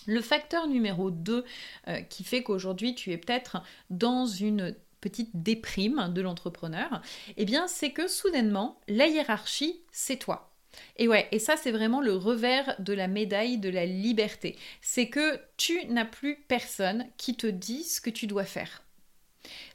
Le 0.07 0.21
facteur 0.21 0.67
numéro 0.67 1.09
2 1.09 1.45
euh, 1.87 2.01
qui 2.01 2.23
fait 2.23 2.43
qu'aujourd'hui 2.43 2.95
tu 2.95 3.11
es 3.11 3.17
peut-être 3.17 3.61
dans 3.89 4.25
une 4.25 4.75
petite 5.01 5.29
déprime 5.33 6.11
de 6.13 6.21
l'entrepreneur, 6.21 7.01
eh 7.37 7.45
bien 7.45 7.67
c'est 7.67 7.91
que 7.91 8.07
soudainement 8.07 8.79
la 8.87 9.07
hiérarchie 9.07 9.81
c'est 9.91 10.17
toi. 10.17 10.48
Et 10.97 11.07
ouais, 11.07 11.27
et 11.31 11.39
ça 11.39 11.55
c'est 11.57 11.71
vraiment 11.71 12.01
le 12.01 12.15
revers 12.15 12.75
de 12.79 12.93
la 12.93 13.07
médaille 13.07 13.57
de 13.57 13.69
la 13.69 13.85
liberté. 13.85 14.57
C'est 14.81 15.09
que 15.09 15.39
tu 15.57 15.85
n'as 15.87 16.05
plus 16.05 16.37
personne 16.47 17.07
qui 17.17 17.35
te 17.35 17.47
dit 17.47 17.83
ce 17.83 18.01
que 18.01 18.09
tu 18.09 18.27
dois 18.27 18.45
faire. 18.45 18.83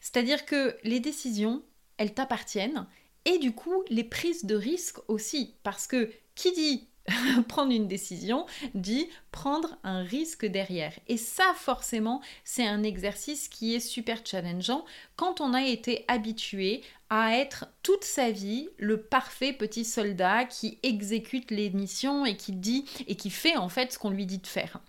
C'est-à-dire 0.01 0.45
que 0.45 0.77
les 0.85 1.01
décisions, 1.01 1.63
elles 1.97 2.15
t'appartiennent 2.15 2.87
et 3.25 3.39
du 3.39 3.53
coup 3.53 3.83
les 3.89 4.05
prises 4.05 4.45
de 4.45 4.55
risque 4.55 4.99
aussi. 5.09 5.55
Parce 5.63 5.87
que 5.87 6.11
qui 6.35 6.53
dit 6.53 6.89
prendre 7.49 7.73
une 7.73 7.89
décision 7.89 8.47
dit 8.75 9.09
prendre 9.31 9.77
un 9.85 10.03
risque 10.03 10.47
derrière. 10.47 10.93
Et 11.09 11.17
ça, 11.17 11.55
forcément, 11.57 12.21
c'est 12.45 12.67
un 12.67 12.83
exercice 12.83 13.49
qui 13.49 13.75
est 13.75 13.81
super 13.81 14.19
challengeant 14.25 14.85
quand 15.17 15.41
on 15.41 15.53
a 15.55 15.65
été 15.65 16.05
habitué 16.09 16.83
à 17.11 17.37
être 17.37 17.67
toute 17.83 18.05
sa 18.05 18.31
vie 18.31 18.69
le 18.79 19.01
parfait 19.01 19.53
petit 19.53 19.85
soldat 19.85 20.45
qui 20.45 20.79
exécute 20.83 21.51
les 21.51 21.71
missions 21.71 22.25
et 22.25 22.37
qui 22.37 22.53
dit 22.53 22.87
et 23.07 23.17
qui 23.17 23.31
fait 23.31 23.57
en 23.57 23.69
fait 23.69 23.93
ce 23.93 23.99
qu'on 23.99 24.11
lui 24.11 24.27
dit 24.27 24.39
de 24.39 24.47
faire. 24.47 24.81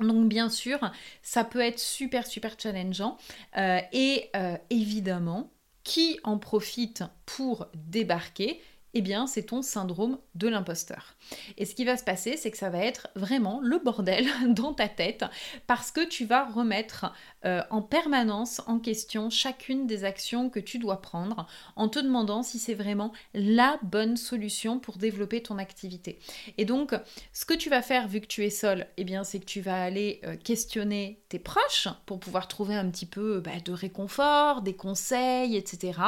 Donc 0.00 0.28
bien 0.28 0.48
sûr, 0.48 0.78
ça 1.22 1.44
peut 1.44 1.60
être 1.60 1.78
super 1.78 2.26
super 2.26 2.56
challengeant 2.58 3.16
euh, 3.56 3.80
et 3.92 4.28
euh, 4.36 4.56
évidemment, 4.70 5.50
qui 5.84 6.18
en 6.24 6.38
profite 6.38 7.04
pour 7.26 7.66
débarquer 7.74 8.60
eh 8.94 9.02
bien 9.02 9.26
c'est 9.26 9.44
ton 9.44 9.62
syndrome 9.62 10.18
de 10.34 10.48
l'imposteur. 10.48 11.16
Et 11.58 11.64
ce 11.64 11.74
qui 11.74 11.84
va 11.84 11.96
se 11.96 12.04
passer, 12.04 12.36
c'est 12.36 12.50
que 12.50 12.56
ça 12.56 12.70
va 12.70 12.78
être 12.78 13.08
vraiment 13.14 13.60
le 13.62 13.78
bordel 13.78 14.26
dans 14.48 14.72
ta 14.72 14.88
tête 14.88 15.24
parce 15.66 15.90
que 15.90 16.06
tu 16.06 16.24
vas 16.24 16.44
remettre 16.44 17.12
euh, 17.44 17.62
en 17.70 17.82
permanence 17.82 18.62
en 18.66 18.78
question 18.78 19.30
chacune 19.30 19.86
des 19.86 20.04
actions 20.04 20.48
que 20.50 20.60
tu 20.60 20.78
dois 20.78 21.00
prendre 21.00 21.46
en 21.76 21.88
te 21.88 21.98
demandant 21.98 22.42
si 22.42 22.58
c'est 22.58 22.74
vraiment 22.74 23.12
la 23.34 23.78
bonne 23.82 24.16
solution 24.16 24.78
pour 24.78 24.96
développer 24.96 25.42
ton 25.42 25.58
activité. 25.58 26.18
Et 26.58 26.64
donc, 26.64 26.94
ce 27.32 27.44
que 27.44 27.54
tu 27.54 27.70
vas 27.70 27.82
faire 27.82 28.08
vu 28.08 28.20
que 28.20 28.26
tu 28.26 28.44
es 28.44 28.50
seul, 28.50 28.86
eh 28.96 29.04
bien 29.04 29.24
c'est 29.24 29.40
que 29.40 29.44
tu 29.44 29.60
vas 29.60 29.82
aller 29.82 30.20
euh, 30.24 30.36
questionner 30.36 31.22
tes 31.28 31.38
proches 31.38 31.88
pour 32.06 32.20
pouvoir 32.20 32.48
trouver 32.48 32.74
un 32.74 32.88
petit 32.90 33.06
peu 33.06 33.40
bah, 33.40 33.50
de 33.64 33.72
réconfort, 33.72 34.62
des 34.62 34.74
conseils, 34.74 35.56
etc. 35.56 35.98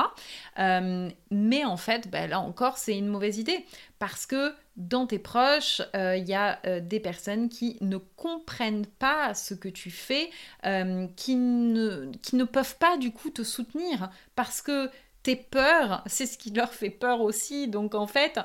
Euh, 0.59 1.09
mais 1.31 1.65
en 1.65 1.77
fait, 1.77 2.11
bah, 2.11 2.27
là 2.27 2.41
encore, 2.41 2.76
c'est 2.77 2.97
une 2.97 3.09
mauvaise 3.09 3.39
idée 3.39 3.65
parce 3.99 4.27
que 4.27 4.55
dans 4.77 5.07
tes 5.07 5.19
proches, 5.19 5.81
euh, 5.95 6.17
il 6.17 6.29
y 6.29 6.35
a 6.35 6.61
euh, 6.67 6.81
des 6.81 7.01
personnes 7.01 7.49
qui 7.49 7.77
ne 7.81 7.97
comprennent 7.97 8.87
pas 8.87 9.35
ce 9.35 9.55
que 9.55 9.69
tu 9.69 9.91
fais, 9.91 10.31
euh, 10.67 11.07
qui, 11.17 11.37
ne, 11.37 12.45
peuvent 12.45 12.77
pas 12.77 12.97
du 12.97 13.11
coup 13.11 13.31
te 13.31 13.43
soutenir 13.43 14.11
parce 14.35 14.61
que 14.61 14.91
tes 15.23 15.37
peurs, 15.37 16.03
c'est 16.07 16.27
ce 16.27 16.37
qui 16.37 16.51
leur 16.51 16.73
fait 16.75 16.91
peur 16.91 17.23
aussi. 17.23 17.69
Donc 17.69 17.95
en 17.95 18.07
fait, 18.07 18.39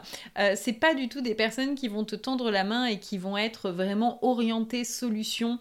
c'est 0.55 0.73
pas 0.73 0.93
du 0.93 1.09
tout 1.09 1.21
des 1.21 1.35
personnes 1.35 1.75
qui 1.75 1.87
vont 1.87 2.05
te 2.05 2.15
tendre 2.15 2.49
la 2.49 2.63
main 2.63 2.85
et 2.85 2.99
qui 2.99 3.17
vont 3.17 3.37
être 3.37 3.69
vraiment 3.69 4.23
orientées 4.23 4.85
solutions 4.85 5.59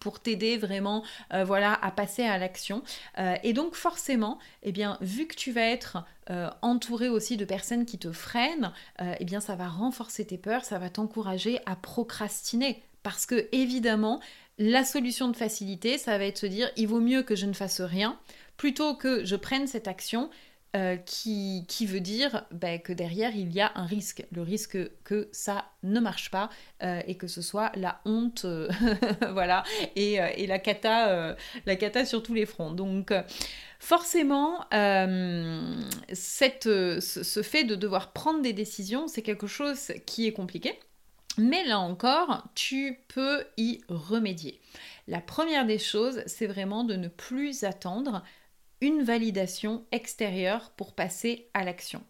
pour 0.00 0.20
t'aider 0.20 0.56
vraiment 0.56 1.04
euh, 1.32 1.44
voilà, 1.44 1.78
à 1.82 1.90
passer 1.90 2.24
à 2.24 2.38
l'action. 2.38 2.82
Euh, 3.18 3.36
et 3.44 3.52
donc 3.52 3.74
forcément, 3.74 4.38
eh 4.62 4.72
bien, 4.72 4.98
vu 5.00 5.26
que 5.26 5.36
tu 5.36 5.52
vas 5.52 5.62
être 5.62 6.04
euh, 6.30 6.48
entouré 6.62 7.08
aussi 7.08 7.36
de 7.36 7.44
personnes 7.44 7.84
qui 7.84 7.98
te 7.98 8.12
freinent, 8.12 8.72
eh 9.18 9.24
bien, 9.24 9.40
ça 9.40 9.56
va 9.56 9.68
renforcer 9.68 10.24
tes 10.24 10.38
peurs, 10.38 10.64
ça 10.64 10.78
va 10.78 10.88
t'encourager 10.88 11.58
à 11.66 11.76
procrastiner. 11.76 12.82
Parce 13.02 13.26
que 13.26 13.48
évidemment, 13.52 14.20
la 14.58 14.84
solution 14.84 15.28
de 15.28 15.36
facilité, 15.36 15.98
ça 15.98 16.18
va 16.18 16.24
être 16.24 16.38
se 16.38 16.46
dire, 16.46 16.70
il 16.76 16.86
vaut 16.86 17.00
mieux 17.00 17.22
que 17.22 17.34
je 17.34 17.46
ne 17.46 17.54
fasse 17.54 17.80
rien 17.80 18.18
plutôt 18.58 18.94
que 18.94 19.24
je 19.24 19.36
prenne 19.36 19.66
cette 19.66 19.88
action 19.88 20.28
euh, 20.76 20.96
qui, 20.96 21.66
veut 21.84 21.98
dire 21.98 22.44
ben, 22.52 22.78
que 22.78 22.92
derrière 22.92 23.34
il 23.34 23.50
y 23.52 23.60
a 23.60 23.72
un 23.74 23.86
risque, 23.86 24.24
le 24.30 24.42
risque 24.42 24.78
que 25.02 25.28
ça 25.32 25.64
ne 25.82 25.98
marche 25.98 26.30
pas 26.30 26.48
euh, 26.84 27.00
et 27.08 27.16
que 27.16 27.26
ce 27.26 27.42
soit 27.42 27.72
la 27.74 28.00
honte, 28.04 28.44
euh, 28.44 28.68
voilà, 29.32 29.64
et, 29.96 30.46
la 30.46 30.60
cata, 30.60 31.36
la 31.66 31.74
cata 31.74 32.04
sur 32.04 32.22
tous 32.22 32.34
les 32.34 32.46
fronts. 32.46 32.70
Donc 32.70 33.12
forcément, 33.80 34.64
ce 34.70 35.40
fait 37.42 37.64
de 37.64 37.74
devoir 37.74 38.12
prendre 38.12 38.40
des 38.40 38.52
décisions, 38.52 39.08
c'est 39.08 39.22
quelque 39.22 39.48
chose 39.48 39.92
qui 40.06 40.28
est 40.28 40.32
compliqué. 40.32 40.78
Mais 41.36 41.64
là 41.64 41.80
encore, 41.80 42.44
tu 42.54 43.00
peux 43.08 43.44
y 43.56 43.80
remédier. 43.88 44.60
La 45.08 45.20
première 45.20 45.66
des 45.66 45.78
choses, 45.78 46.22
c'est 46.26 46.46
vraiment 46.46 46.84
de 46.84 46.94
ne 46.94 47.08
plus 47.08 47.64
attendre 47.64 48.22
validation 49.02 49.84
extérieure 49.92 50.70
pour 50.76 50.94
passer 50.94 51.48
à 51.54 51.64
l'action. 51.64 52.02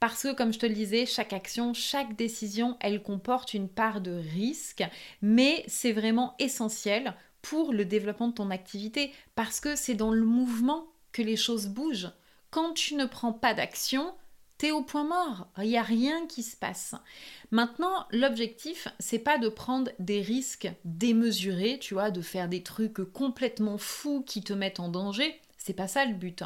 Parce 0.00 0.22
que, 0.22 0.34
comme 0.34 0.52
je 0.52 0.58
te 0.58 0.66
le 0.66 0.74
disais, 0.74 1.06
chaque 1.06 1.32
action, 1.32 1.72
chaque 1.72 2.16
décision, 2.16 2.76
elle 2.80 3.02
comporte 3.02 3.54
une 3.54 3.68
part 3.68 4.00
de 4.00 4.12
risque, 4.12 4.84
mais 5.22 5.64
c'est 5.68 5.92
vraiment 5.92 6.34
essentiel 6.38 7.14
pour 7.40 7.72
le 7.72 7.84
développement 7.84 8.28
de 8.28 8.34
ton 8.34 8.50
activité, 8.50 9.12
parce 9.34 9.60
que 9.60 9.74
c'est 9.74 9.94
dans 9.94 10.10
le 10.10 10.24
mouvement 10.24 10.86
que 11.12 11.22
les 11.22 11.36
choses 11.36 11.68
bougent. 11.68 12.10
Quand 12.50 12.74
tu 12.74 12.94
ne 12.94 13.06
prends 13.06 13.32
pas 13.32 13.54
d'action, 13.54 14.14
t'es 14.58 14.70
au 14.70 14.82
point 14.82 15.04
mort, 15.04 15.48
il 15.58 15.68
n'y 15.68 15.78
a 15.78 15.82
rien 15.82 16.26
qui 16.26 16.42
se 16.42 16.56
passe. 16.56 16.94
Maintenant, 17.50 18.06
l'objectif, 18.10 18.88
c'est 18.98 19.18
pas 19.18 19.38
de 19.38 19.48
prendre 19.48 19.90
des 19.98 20.20
risques 20.20 20.68
démesurés, 20.84 21.78
tu 21.78 21.94
vois, 21.94 22.10
de 22.10 22.22
faire 22.22 22.48
des 22.48 22.62
trucs 22.62 23.02
complètement 23.12 23.78
fous 23.78 24.22
qui 24.26 24.42
te 24.42 24.52
mettent 24.52 24.80
en 24.80 24.88
danger. 24.88 25.40
C'est 25.66 25.72
pas 25.72 25.88
ça 25.88 26.04
le 26.04 26.14
but. 26.14 26.44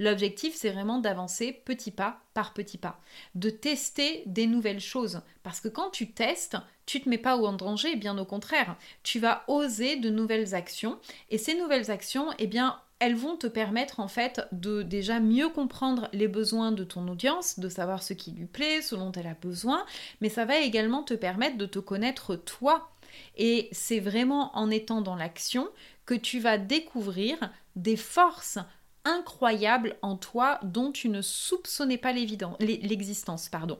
L'objectif, 0.00 0.56
c'est 0.56 0.70
vraiment 0.70 0.98
d'avancer 0.98 1.52
petit 1.52 1.92
pas 1.92 2.18
par 2.34 2.52
petit 2.52 2.78
pas, 2.78 2.98
de 3.36 3.48
tester 3.48 4.24
des 4.26 4.48
nouvelles 4.48 4.80
choses. 4.80 5.20
Parce 5.44 5.60
que 5.60 5.68
quand 5.68 5.90
tu 5.90 6.10
testes, 6.10 6.56
tu 6.84 7.00
te 7.00 7.08
mets 7.08 7.16
pas 7.16 7.36
en 7.36 7.52
danger, 7.52 7.94
bien 7.94 8.18
au 8.18 8.24
contraire. 8.24 8.74
Tu 9.04 9.20
vas 9.20 9.44
oser 9.46 9.94
de 9.94 10.10
nouvelles 10.10 10.56
actions. 10.56 10.98
Et 11.30 11.38
ces 11.38 11.56
nouvelles 11.56 11.92
actions, 11.92 12.26
eh 12.40 12.48
bien, 12.48 12.80
elles 12.98 13.14
vont 13.14 13.36
te 13.36 13.46
permettre 13.46 14.00
en 14.00 14.08
fait 14.08 14.40
de 14.50 14.82
déjà 14.82 15.20
mieux 15.20 15.48
comprendre 15.48 16.08
les 16.12 16.26
besoins 16.26 16.72
de 16.72 16.82
ton 16.82 17.06
audience, 17.06 17.60
de 17.60 17.68
savoir 17.68 18.02
ce 18.02 18.14
qui 18.14 18.32
lui 18.32 18.46
plaît, 18.46 18.82
ce 18.82 18.96
dont 18.96 19.12
elle 19.12 19.28
a 19.28 19.34
besoin, 19.34 19.86
mais 20.20 20.28
ça 20.28 20.44
va 20.44 20.58
également 20.58 21.04
te 21.04 21.14
permettre 21.14 21.56
de 21.56 21.66
te 21.66 21.78
connaître 21.78 22.34
toi. 22.34 22.90
Et 23.36 23.68
c'est 23.72 24.00
vraiment 24.00 24.56
en 24.56 24.70
étant 24.70 25.02
dans 25.02 25.16
l'action 25.16 25.68
que 26.04 26.14
tu 26.14 26.38
vas 26.40 26.58
découvrir 26.58 27.36
des 27.74 27.96
forces 27.96 28.58
incroyables 29.04 29.96
en 30.02 30.16
toi 30.16 30.58
dont 30.62 30.92
tu 30.92 31.08
ne 31.08 31.22
soupçonnais 31.22 31.98
pas 31.98 32.12
l'existence. 32.12 33.48
Pardon. 33.48 33.78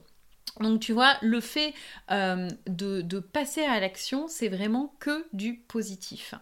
Donc 0.61 0.81
tu 0.81 0.93
vois, 0.93 1.17
le 1.21 1.41
fait 1.41 1.75
euh, 2.11 2.49
de, 2.67 3.03
de 3.03 3.19
passer 3.19 3.63
à 3.63 3.79
l'action, 3.81 4.27
c'est 4.29 4.49
vraiment 4.49 4.95
que 5.01 5.27
du 5.33 5.55
positif. 5.55 6.35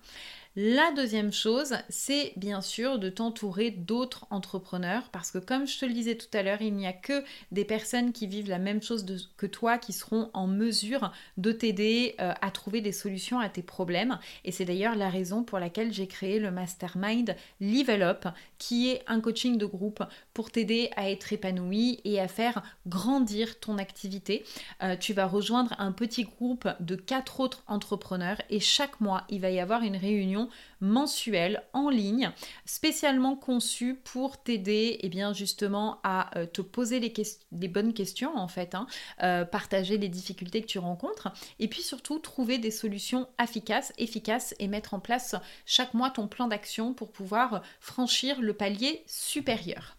La 0.56 0.92
deuxième 0.92 1.32
chose, 1.32 1.74
c'est 1.88 2.32
bien 2.36 2.60
sûr 2.60 3.00
de 3.00 3.08
t'entourer 3.08 3.72
d'autres 3.72 4.24
entrepreneurs 4.30 5.08
parce 5.10 5.32
que 5.32 5.38
comme 5.38 5.66
je 5.66 5.80
te 5.80 5.84
le 5.84 5.92
disais 5.92 6.14
tout 6.14 6.28
à 6.32 6.44
l'heure, 6.44 6.62
il 6.62 6.74
n'y 6.74 6.86
a 6.86 6.92
que 6.92 7.24
des 7.50 7.64
personnes 7.64 8.12
qui 8.12 8.28
vivent 8.28 8.48
la 8.48 8.60
même 8.60 8.80
chose 8.80 9.04
que 9.36 9.46
toi 9.46 9.78
qui 9.78 9.92
seront 9.92 10.30
en 10.32 10.46
mesure 10.46 11.10
de 11.38 11.50
t'aider 11.50 12.14
euh, 12.20 12.32
à 12.40 12.52
trouver 12.52 12.80
des 12.80 12.92
solutions 12.92 13.40
à 13.40 13.48
tes 13.48 13.64
problèmes. 13.64 14.20
Et 14.44 14.52
c'est 14.52 14.64
d'ailleurs 14.64 14.94
la 14.94 15.10
raison 15.10 15.42
pour 15.42 15.58
laquelle 15.58 15.92
j'ai 15.92 16.06
créé 16.06 16.38
le 16.38 16.52
mastermind 16.52 17.34
Level 17.60 18.02
Up 18.04 18.28
qui 18.58 18.90
est 18.90 19.02
un 19.08 19.20
coaching 19.20 19.58
de 19.58 19.66
groupe 19.66 20.04
pour 20.34 20.50
t'aider 20.50 20.90
à 20.96 21.10
être 21.10 21.32
épanoui 21.32 22.00
et 22.04 22.20
à 22.20 22.28
faire 22.28 22.62
grandir 22.86 23.58
ton 23.60 23.78
activité. 23.78 24.44
Euh, 24.82 24.96
tu 24.96 25.12
vas 25.12 25.26
rejoindre 25.26 25.74
un 25.78 25.92
petit 25.92 26.24
groupe 26.24 26.68
de 26.80 26.96
quatre 26.96 27.40
autres 27.40 27.62
entrepreneurs 27.68 28.42
et 28.50 28.60
chaque 28.60 29.00
mois, 29.00 29.24
il 29.28 29.40
va 29.40 29.50
y 29.50 29.60
avoir 29.60 29.82
une 29.82 29.96
réunion 29.96 30.48
mensuelle 30.80 31.62
en 31.72 31.88
ligne, 31.88 32.30
spécialement 32.66 33.36
conçue 33.36 33.94
pour 33.94 34.36
t'aider 34.36 34.98
et 35.00 35.06
eh 35.06 35.08
bien 35.08 35.32
justement 35.32 35.98
à 36.02 36.36
euh, 36.36 36.46
te 36.46 36.60
poser 36.60 37.00
les, 37.00 37.68
bonnes 37.68 37.94
questions 37.94 38.36
en 38.36 38.48
fait, 38.48 38.74
hein, 38.74 38.86
euh, 39.22 39.44
partager 39.44 39.96
les 39.96 40.08
difficultés 40.08 40.60
que 40.60 40.66
tu 40.66 40.78
rencontres 40.78 41.32
et 41.58 41.68
puis 41.68 41.82
surtout 41.82 42.18
trouver 42.18 42.58
des 42.58 42.72
solutions 42.72 43.28
efficaces, 43.42 43.92
efficaces 43.98 44.54
et 44.58 44.68
mettre 44.68 44.94
en 44.94 45.00
place 45.00 45.36
chaque 45.64 45.94
mois 45.94 46.10
ton 46.10 46.26
plan 46.26 46.48
d'action 46.48 46.92
pour 46.92 47.12
pouvoir 47.12 47.62
franchir 47.80 48.40
le 48.40 48.52
palier 48.52 49.02
supérieur. 49.06 49.96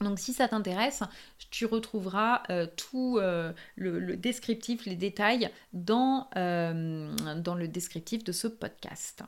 Donc 0.00 0.18
si 0.18 0.32
ça 0.32 0.48
t'intéresse, 0.48 1.02
tu 1.50 1.66
retrouveras 1.66 2.42
euh, 2.50 2.66
tout 2.76 3.18
euh, 3.18 3.52
le, 3.76 4.16
descriptif, 4.16 4.86
les 4.86 4.96
détails 4.96 5.50
dans, 5.72 6.28
euh, 6.36 7.14
dans 7.36 7.54
le 7.54 7.68
descriptif 7.68 8.24
de 8.24 8.32
ce 8.32 8.46
podcast. 8.46 9.22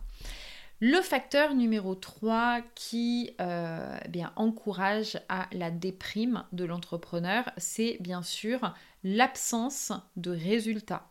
Le 0.82 1.00
facteur 1.02 1.54
numéro 1.54 1.94
3 1.94 2.62
qui 2.74 3.34
eh 3.38 4.08
bien, 4.08 4.32
encourage 4.36 5.20
à 5.28 5.46
la 5.52 5.70
déprime 5.70 6.44
de 6.52 6.64
l'entrepreneur, 6.64 7.50
c'est 7.58 7.98
bien 8.00 8.22
sûr 8.22 8.72
l'absence 9.04 9.92
de 10.16 10.30
résultats. 10.30 11.10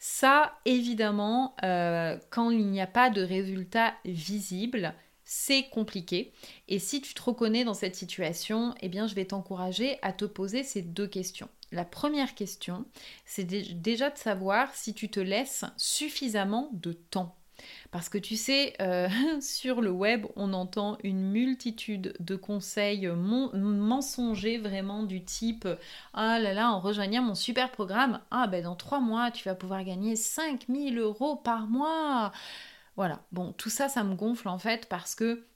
Ça, 0.00 0.58
évidemment, 0.64 1.54
quand 1.60 2.50
il 2.50 2.66
n'y 2.66 2.80
a 2.80 2.88
pas 2.88 3.08
de 3.08 3.22
résultats 3.22 3.94
visibles, 4.04 4.92
c'est 5.34 5.70
compliqué. 5.70 6.30
Et 6.68 6.78
si 6.78 7.00
tu 7.00 7.14
te 7.14 7.22
reconnais 7.22 7.64
dans 7.64 7.72
cette 7.72 7.96
situation, 7.96 8.74
eh 8.82 8.90
bien, 8.90 9.06
je 9.06 9.14
vais 9.14 9.24
t'encourager 9.24 9.98
à 10.02 10.12
te 10.12 10.26
poser 10.26 10.62
ces 10.62 10.82
deux 10.82 11.06
questions. 11.06 11.48
La 11.72 11.86
première 11.86 12.34
question, 12.34 12.84
c'est 13.24 13.44
déjà 13.44 14.10
de 14.10 14.18
savoir 14.18 14.74
si 14.74 14.92
tu 14.92 15.08
te 15.08 15.20
laisses 15.20 15.64
suffisamment 15.78 16.68
de 16.74 16.92
temps. 16.92 17.34
Parce 17.92 18.10
que 18.10 18.18
tu 18.18 18.36
sais, 18.36 18.74
euh, 18.82 19.08
sur 19.40 19.80
le 19.80 19.90
web, 19.90 20.26
on 20.36 20.52
entend 20.52 20.98
une 21.02 21.22
multitude 21.22 22.14
de 22.20 22.36
conseils 22.36 23.06
mensongers 23.06 24.58
vraiment 24.58 25.02
du 25.02 25.24
type 25.24 25.66
Ah 26.12 26.40
là 26.40 26.52
là, 26.52 26.70
en 26.70 26.78
rejoignant 26.78 27.22
mon 27.22 27.34
super 27.34 27.70
programme, 27.72 28.20
ah 28.30 28.48
ben 28.48 28.64
dans 28.64 28.76
trois 28.76 29.00
mois, 29.00 29.30
tu 29.30 29.44
vas 29.44 29.54
pouvoir 29.54 29.82
gagner 29.82 30.14
5000 30.14 30.98
euros 30.98 31.36
par 31.36 31.68
mois. 31.68 32.32
Voilà, 32.96 33.22
bon, 33.32 33.52
tout 33.52 33.70
ça, 33.70 33.88
ça 33.88 34.04
me 34.04 34.14
gonfle 34.14 34.48
en 34.48 34.58
fait 34.58 34.88
parce 34.88 35.14
que 35.14 35.46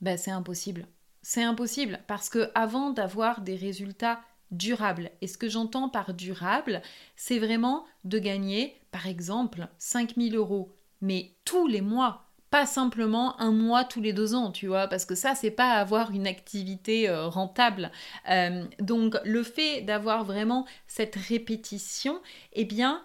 ben, 0.00 0.16
c'est 0.16 0.30
impossible. 0.30 0.86
C'est 1.22 1.42
impossible 1.42 2.00
parce 2.06 2.28
que 2.28 2.50
avant 2.54 2.90
d'avoir 2.90 3.40
des 3.42 3.56
résultats 3.56 4.20
durables, 4.50 5.10
et 5.20 5.26
ce 5.26 5.38
que 5.38 5.48
j'entends 5.48 5.88
par 5.88 6.14
durable, 6.14 6.82
c'est 7.16 7.38
vraiment 7.38 7.84
de 8.04 8.18
gagner, 8.18 8.80
par 8.90 9.06
exemple, 9.06 9.68
5000 9.78 10.34
euros, 10.34 10.74
mais 11.00 11.32
tous 11.44 11.66
les 11.66 11.82
mois, 11.82 12.24
pas 12.50 12.66
simplement 12.66 13.40
un 13.40 13.52
mois 13.52 13.84
tous 13.84 14.00
les 14.00 14.12
deux 14.12 14.34
ans, 14.34 14.50
tu 14.50 14.66
vois, 14.66 14.88
parce 14.88 15.04
que 15.04 15.14
ça, 15.14 15.34
c'est 15.36 15.52
pas 15.52 15.74
avoir 15.74 16.10
une 16.10 16.26
activité 16.26 17.08
euh, 17.08 17.28
rentable. 17.28 17.92
Euh, 18.28 18.64
donc, 18.80 19.16
le 19.24 19.42
fait 19.44 19.82
d'avoir 19.82 20.24
vraiment 20.24 20.66
cette 20.88 21.14
répétition, 21.14 22.20
eh 22.52 22.64
bien, 22.64 23.02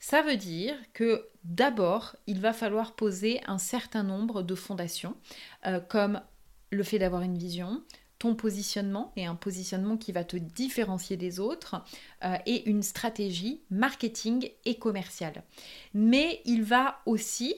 ça 0.00 0.22
veut 0.22 0.36
dire 0.36 0.74
que 0.94 1.28
d'abord, 1.44 2.16
il 2.26 2.40
va 2.40 2.54
falloir 2.54 2.94
poser 2.94 3.40
un 3.46 3.58
certain 3.58 4.02
nombre 4.02 4.42
de 4.42 4.54
fondations, 4.54 5.14
euh, 5.66 5.78
comme 5.78 6.22
le 6.70 6.82
fait 6.82 6.98
d'avoir 6.98 7.22
une 7.22 7.36
vision, 7.36 7.84
ton 8.18 8.34
positionnement 8.34 9.12
et 9.16 9.26
un 9.26 9.34
positionnement 9.34 9.96
qui 9.98 10.12
va 10.12 10.24
te 10.24 10.36
différencier 10.36 11.16
des 11.16 11.38
autres 11.38 11.82
euh, 12.24 12.36
et 12.46 12.68
une 12.68 12.82
stratégie 12.82 13.62
marketing 13.70 14.50
et 14.64 14.78
commerciale. 14.78 15.42
Mais 15.92 16.40
il 16.46 16.62
va 16.62 17.00
aussi 17.04 17.54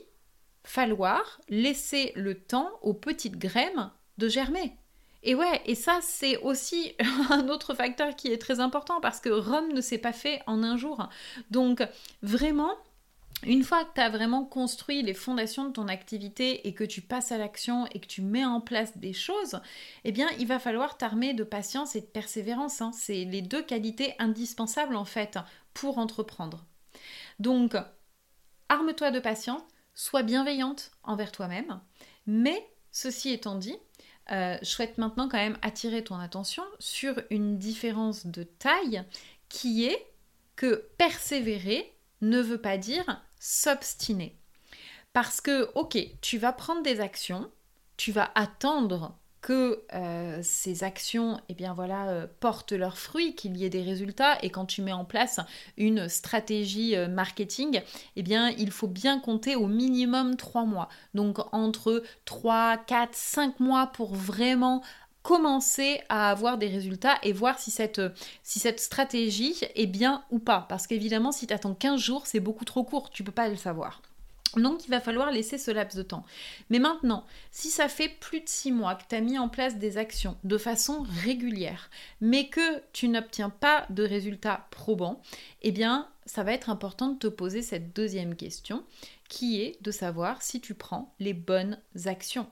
falloir 0.65 1.41
laisser 1.49 2.13
le 2.17 2.35
temps 2.35 2.71
aux 2.83 2.95
petites 2.95 3.39
graines 3.39 3.91
de 4.19 4.29
germer. 4.29 4.77
Et 5.23 5.35
ouais, 5.35 5.63
et 5.67 5.75
ça 5.75 6.01
c'est 6.03 6.37
aussi 6.39 6.95
un 7.31 7.49
autre 7.49 7.75
facteur 7.75 8.17
qui 8.17 8.29
est 8.29 8.39
très 8.39 8.61
important 8.61 9.01
parce 9.01 9.21
que 9.21 9.29
Rome 9.29 9.73
ne 9.73 9.81
s'est 9.81 9.99
pas 9.99 10.13
fait 10.13 10.43
en 10.47 10.63
un 10.63 10.77
jour. 10.77 11.09
Donc 11.51 11.87
vraiment, 12.23 12.73
une 13.45 13.65
fois 13.65 13.85
que 13.85 13.95
tu 13.95 14.01
as 14.01 14.09
vraiment 14.09 14.45
construit 14.45 15.03
les 15.03 15.15
fondations 15.15 15.65
de 15.65 15.73
ton 15.73 15.89
activité 15.89 16.67
et 16.69 16.75
que 16.75 16.85
tu 16.85 17.01
passes 17.01 17.33
à 17.33 17.39
l'action 17.39 17.87
et 17.93 18.01
que 18.01 18.07
tu 18.07 18.23
mets 18.23 18.45
en 18.45 18.61
place 18.61 18.97
des 18.99 19.13
choses, 19.13 19.61
eh 20.05 20.13
bien, 20.13 20.29
il 20.39 20.47
va 20.47 20.61
falloir 20.61 20.97
t'armer 20.97 21.35
de 21.35 21.43
patience 21.43 21.97
et 21.97 22.01
de 22.01 22.07
persévérance. 22.07 22.81
Hein. 22.81 22.93
C'est 22.93 23.25
les 23.25 23.43
deux 23.43 23.63
qualités 23.63 24.15
indispensables 24.19 24.95
en 24.95 25.05
fait 25.05 25.39
pour 25.75 25.99
entreprendre. 25.99 26.65
Donc, 27.41 27.77
arme-toi 28.69 29.11
de 29.11 29.19
patience, 29.19 29.63
sois 29.95 30.23
bienveillante 30.23 30.93
envers 31.03 31.33
toi-même, 31.33 31.81
mais 32.27 32.65
ceci 32.93 33.31
étant 33.31 33.57
dit, 33.57 33.77
euh, 34.31 34.57
je 34.63 34.67
souhaite 34.67 34.99
maintenant 34.99 35.29
quand 35.29 35.39
même 35.39 35.59
attirer 35.63 36.05
ton 36.05 36.17
attention 36.17 36.63
sur 36.79 37.21
une 37.31 37.59
différence 37.59 38.27
de 38.27 38.45
taille 38.45 39.03
qui 39.49 39.85
est 39.85 40.07
que 40.57 40.87
persévérer 40.97 41.93
ne 42.21 42.41
veut 42.41 42.61
pas 42.61 42.79
dire 42.79 43.23
s'obstiner. 43.39 44.37
Parce 45.13 45.41
que, 45.41 45.71
ok, 45.75 45.99
tu 46.21 46.39
vas 46.39 46.53
prendre 46.53 46.83
des 46.83 47.01
actions, 47.01 47.51
tu 47.97 48.13
vas 48.13 48.31
attendre 48.35 49.19
que 49.43 49.83
euh, 49.93 50.39
ces 50.43 50.85
actions 50.85 51.41
eh 51.49 51.55
bien 51.55 51.75
voilà, 51.75 52.09
euh, 52.09 52.27
portent 52.41 52.73
leurs 52.73 52.97
fruits, 52.97 53.35
qu'il 53.35 53.57
y 53.57 53.65
ait 53.65 53.71
des 53.71 53.83
résultats. 53.83 54.39
Et 54.43 54.51
quand 54.51 54.65
tu 54.65 54.81
mets 54.83 54.93
en 54.93 55.05
place 55.05 55.41
une 55.77 56.09
stratégie 56.09 56.97
euh, 56.97 57.09
marketing, 57.09 57.83
eh 58.17 58.23
bien, 58.23 58.51
il 58.51 58.71
faut 58.71 58.87
bien 58.87 59.19
compter 59.19 59.57
au 59.57 59.67
minimum 59.67 60.37
trois 60.37 60.65
mois. 60.65 60.89
Donc 61.13 61.39
entre 61.53 62.03
3, 62.25 62.79
4, 62.87 63.15
5 63.15 63.61
mois 63.61 63.89
pour 63.89 64.15
vraiment 64.15 64.83
commencer 65.23 66.01
à 66.09 66.31
avoir 66.31 66.57
des 66.57 66.69
résultats 66.69 67.19
et 67.23 67.33
voir 67.33 67.59
si 67.59 67.71
cette, 67.71 68.01
si 68.43 68.61
cette 68.61 68.81
stratégie 68.81 69.57
est 69.75 69.87
bien 69.87 70.25
ou 70.31 70.39
pas. 70.39 70.67
Parce 70.69 70.87
qu'évidemment, 70.87 71.33
si 71.33 71.47
tu 71.49 71.55
attends 71.55 71.75
15 71.75 72.01
jours, 72.01 72.27
c'est 72.27 72.41
beaucoup 72.41 72.65
trop 72.65 72.85
court, 72.85 73.11
tu 73.11 73.25
peux 73.25 73.33
pas 73.33 73.49
le 73.49 73.57
savoir. 73.57 74.03
Donc 74.57 74.85
il 74.85 74.91
va 74.91 75.01
falloir 75.01 75.31
laisser 75.31 75.59
ce 75.59 75.71
laps 75.71 75.97
de 75.97 76.03
temps. 76.03 76.25
Mais 76.71 76.79
maintenant, 76.79 77.25
si 77.51 77.69
ça 77.69 77.89
fait 77.89 78.09
plus 78.09 78.41
de 78.41 78.49
six 78.49 78.73
mois 78.73 78.95
que 78.95 79.05
tu 79.09 79.15
as 79.15 79.21
mis 79.21 79.39
en 79.39 79.49
place 79.49 79.79
des 79.79 79.99
actions 79.99 80.37
de 80.45 80.59
façon 80.59 81.07
régulière, 81.23 81.91
mais 82.21 82.49
que 82.49 82.83
tu 82.93 83.09
n'obtiens 83.09 83.51
pas 83.51 83.87
de 83.91 84.05
résultats 84.05 84.67
probants, 84.71 85.23
eh 85.63 85.73
bien 85.73 86.09
ça 86.27 86.43
va 86.43 86.53
être 86.53 86.71
important 86.71 87.09
de 87.09 87.19
te 87.19 87.27
poser 87.27 87.63
cette 87.63 87.95
deuxième 87.97 88.37
question, 88.37 88.85
qui 89.29 89.61
est 89.61 89.83
de 89.83 89.91
savoir 89.91 90.43
si 90.43 90.61
tu 90.61 90.75
prends 90.75 91.15
les 91.19 91.35
bonnes 91.35 91.79
actions 92.05 92.49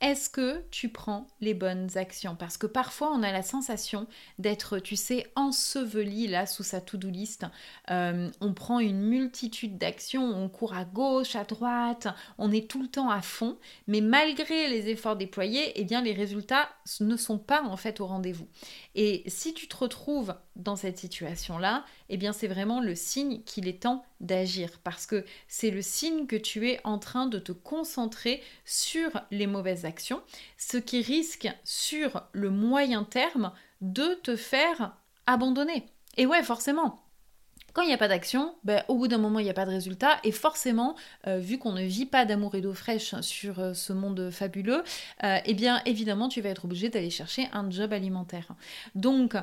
est-ce 0.00 0.30
que 0.30 0.62
tu 0.70 0.88
prends 0.88 1.26
les 1.40 1.54
bonnes 1.54 1.96
actions? 1.96 2.34
Parce 2.34 2.56
que 2.56 2.66
parfois 2.66 3.12
on 3.12 3.22
a 3.22 3.32
la 3.32 3.42
sensation 3.42 4.06
d'être, 4.38 4.78
tu 4.78 4.96
sais, 4.96 5.26
enseveli 5.36 6.26
là 6.26 6.46
sous 6.46 6.62
sa 6.62 6.80
to-do 6.80 7.10
list. 7.10 7.44
Euh, 7.90 8.30
on 8.40 8.54
prend 8.54 8.80
une 8.80 9.00
multitude 9.00 9.76
d'actions, 9.76 10.24
on 10.24 10.48
court 10.48 10.74
à 10.74 10.84
gauche, 10.84 11.36
à 11.36 11.44
droite, 11.44 12.08
on 12.38 12.50
est 12.50 12.70
tout 12.70 12.82
le 12.82 12.88
temps 12.88 13.10
à 13.10 13.20
fond, 13.20 13.58
mais 13.86 14.00
malgré 14.00 14.68
les 14.68 14.88
efforts 14.88 15.16
déployés, 15.16 15.72
eh 15.76 15.84
bien 15.84 16.00
les 16.02 16.14
résultats 16.14 16.68
ne 17.00 17.16
sont 17.16 17.38
pas 17.38 17.62
en 17.62 17.76
fait 17.76 18.00
au 18.00 18.06
rendez-vous. 18.06 18.48
Et 18.94 19.22
si 19.26 19.54
tu 19.54 19.68
te 19.68 19.76
retrouves 19.76 20.34
dans 20.56 20.76
cette 20.76 20.98
situation-là, 20.98 21.84
eh 22.08 22.16
bien 22.16 22.32
c'est 22.32 22.48
vraiment 22.48 22.80
le 22.80 22.94
signe 22.94 23.42
qu'il 23.42 23.68
est 23.68 23.82
temps 23.82 24.04
d'agir 24.20 24.80
parce 24.84 25.06
que 25.06 25.24
c'est 25.48 25.70
le 25.70 25.82
signe 25.82 26.26
que 26.26 26.36
tu 26.36 26.68
es 26.68 26.80
en 26.84 26.98
train 26.98 27.26
de 27.26 27.38
te 27.38 27.52
concentrer 27.52 28.42
sur 28.64 29.10
les 29.30 29.46
mauvaises 29.46 29.84
actions, 29.84 29.89
ce 30.56 30.76
qui 30.76 31.02
risque 31.02 31.48
sur 31.64 32.22
le 32.32 32.50
moyen 32.50 33.04
terme 33.04 33.52
de 33.80 34.14
te 34.22 34.36
faire 34.36 34.96
abandonner. 35.26 35.86
Et 36.16 36.26
ouais, 36.26 36.42
forcément, 36.42 37.02
quand 37.72 37.82
il 37.82 37.88
n'y 37.88 37.94
a 37.94 37.98
pas 37.98 38.08
d'action, 38.08 38.54
ben, 38.64 38.82
au 38.88 38.96
bout 38.96 39.08
d'un 39.08 39.18
moment, 39.18 39.38
il 39.38 39.44
n'y 39.44 39.50
a 39.50 39.54
pas 39.54 39.64
de 39.64 39.70
résultat. 39.70 40.18
Et 40.24 40.32
forcément, 40.32 40.96
euh, 41.26 41.38
vu 41.38 41.58
qu'on 41.58 41.72
ne 41.72 41.82
vit 41.82 42.06
pas 42.06 42.24
d'amour 42.24 42.54
et 42.54 42.60
d'eau 42.60 42.74
fraîche 42.74 43.14
sur 43.20 43.60
euh, 43.60 43.74
ce 43.74 43.92
monde 43.92 44.30
fabuleux, 44.30 44.82
euh, 45.24 45.38
eh 45.44 45.54
bien, 45.54 45.80
évidemment, 45.86 46.28
tu 46.28 46.40
vas 46.40 46.48
être 46.48 46.64
obligé 46.64 46.88
d'aller 46.88 47.10
chercher 47.10 47.48
un 47.52 47.70
job 47.70 47.92
alimentaire. 47.92 48.48
Donc, 48.94 49.36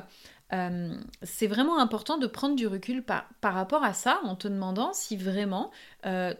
c'est 1.22 1.46
vraiment 1.46 1.78
important 1.78 2.16
de 2.16 2.26
prendre 2.26 2.56
du 2.56 2.66
recul 2.66 3.02
par, 3.02 3.28
par, 3.42 3.52
rapport 3.52 3.84
à 3.84 3.92
ça 3.92 4.18
en 4.24 4.34
te 4.34 4.48
demandant 4.48 4.94
si 4.94 5.14
vraiment 5.14 5.70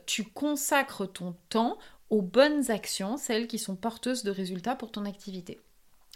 tu 0.07 0.25
consacres 0.25 1.13
ton 1.13 1.37
temps 1.51 1.77
aux 2.11 2.23
bonnes 2.23 2.71
actions, 2.71 3.17
celles 3.17 3.47
qui 3.47 3.59
sont 3.59 3.77
porteuses 3.77 4.25
de 4.25 4.31
résultats 4.31 4.77
pour 4.77 4.91
ton 4.91 5.05
activité. 5.05 5.61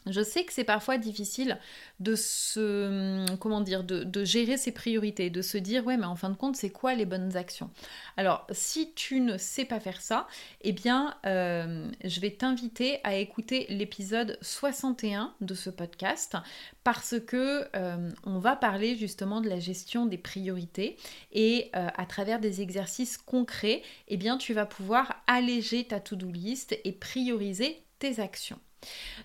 Je 0.07 0.23
sais 0.23 0.45
que 0.45 0.53
c'est 0.53 0.65
parfois 0.65 0.99
difficile 0.99 1.59
de 2.01 2.17
se, 2.17 3.25
comment 3.37 3.61
dire, 3.61 3.85
de, 3.85 4.25
gérer 4.25 4.57
ses 4.57 4.73
priorités, 4.73 5.31
de 5.31 5.43
se 5.43 5.59
dire 5.59 5.87
ouais 5.87 5.97
mais 5.97 6.07
en 6.07 6.17
fin 6.17 6.31
de 6.31 6.35
compte 6.35 6.57
c'est 6.57 6.71
quoi 6.71 6.95
les 6.95 7.07
bonnes 7.07 7.37
actions? 7.37 7.71
Alors 8.17 8.47
si 8.51 8.93
tu 8.95 9.21
ne 9.21 9.39
sais 9.39 9.65
pas 9.65 9.79
faire 9.79 10.01
ça, 10.01 10.27
eh 10.63 10.73
bien 10.73 11.15
euh, 11.27 11.89
je 12.05 12.21
vais 12.21 12.31
t'inviter 12.31 12.99
à 13.05 13.15
écouter 13.15 13.67
l'épisode 13.69 14.39
61 14.43 15.35
de 15.41 15.55
ce 15.55 15.71
podcast 15.71 16.37
parce 16.83 17.15
que 17.21 17.69
euh, 17.77 18.11
on 18.25 18.39
va 18.39 18.57
parler 18.57 18.97
justement 18.97 19.41
de 19.41 19.49
la 19.49 19.61
gestion 19.61 20.07
des 20.07 20.19
priorités 20.19 20.97
et 21.33 21.71
euh, 21.77 21.89
à 21.95 22.07
travers 22.07 22.41
des 22.41 22.61
exercices 22.61 23.19
concrets, 23.19 23.83
eh 24.09 24.17
bien 24.17 24.37
tu 24.37 24.53
vas 24.53 24.67
pouvoir 24.67 25.23
alléger 25.29 25.85
ta 25.85 26.01
to-do 26.01 26.31
list 26.31 26.77
et 26.85 26.93
prioriser 26.93 27.83
tes 27.99 28.19
actions. 28.21 28.59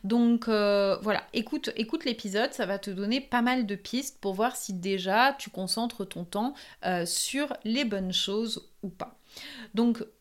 Donc 0.03 0.47
euh, 0.47 0.97
voilà, 1.01 1.23
écoute, 1.33 1.71
écoute 1.75 2.05
l'épisode, 2.05 2.53
ça 2.53 2.65
va 2.65 2.79
te 2.79 2.89
donner 2.89 3.21
pas 3.21 3.41
mal 3.41 3.65
de 3.65 3.75
pistes 3.75 4.19
pour 4.19 4.33
voir 4.33 4.55
si 4.55 4.73
déjà 4.73 5.33
tu 5.37 5.49
concentres 5.49 6.07
ton 6.07 6.23
temps 6.23 6.53
euh, 6.85 7.05
sur 7.05 7.53
les 7.63 7.85
bonnes 7.85 8.13
choses 8.13 8.69
ou 8.83 8.89
pas. 8.89 9.17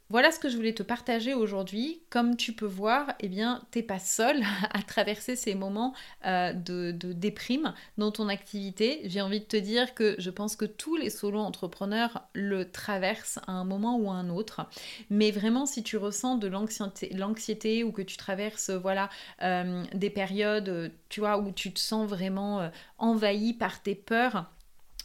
Voilà 0.09 0.31
ce 0.31 0.39
que 0.39 0.49
je 0.49 0.57
voulais 0.57 0.73
te 0.73 0.85
partager 0.85 1.35
aujourd'hui. 1.35 2.01
Comme 2.11 2.37
tu 2.37 2.53
peux 2.53 2.67
voir, 2.67 3.15
eh 3.19 3.29
bien, 3.29 3.61
t'es 3.73 3.83
pas 3.83 3.99
seul 3.99 4.41
à 4.73 4.81
traverser 4.83 5.35
ces 5.35 5.57
moments 5.57 5.95
euh, 6.27 6.53
de, 6.53 6.93
déprime 6.93 7.75
dans 7.99 8.13
ton 8.13 8.29
activité. 8.29 9.01
J'ai 9.05 9.21
envie 9.21 9.41
de 9.41 9.47
te 9.47 9.57
dire 9.57 9.95
que 9.95 10.15
je 10.19 10.31
pense 10.31 10.55
que 10.55 10.65
tous 10.65 10.95
les 10.95 11.11
solo 11.11 11.41
entrepreneurs 11.41 12.23
le 12.35 12.71
traversent 12.71 13.41
à 13.49 13.53
un 13.53 13.65
moment 13.65 13.99
ou 13.99 14.09
à 14.09 14.15
un 14.15 14.31
autre. 14.31 14.69
Mais 15.11 15.33
vraiment, 15.33 15.67
si 15.67 15.83
tu 15.83 15.97
ressens 15.97 16.37
de 16.37 16.47
l'anxiété 16.47 17.83
ou 17.83 17.91
que 17.91 18.03
tu 18.03 18.17
traverses, 18.17 18.71
voilà, 18.71 19.11
euh, 19.43 19.83
des 19.93 20.11
périodes, 20.11 20.93
tu 21.09 21.19
vois, 21.19 21.39
où 21.39 21.51
tu 21.51 21.73
te 21.73 21.81
sens 21.81 22.09
vraiment 22.09 22.61
euh, 22.61 22.69
envahi 22.99 23.55
par 23.55 23.83
tes 23.83 23.97
peurs, 23.97 24.47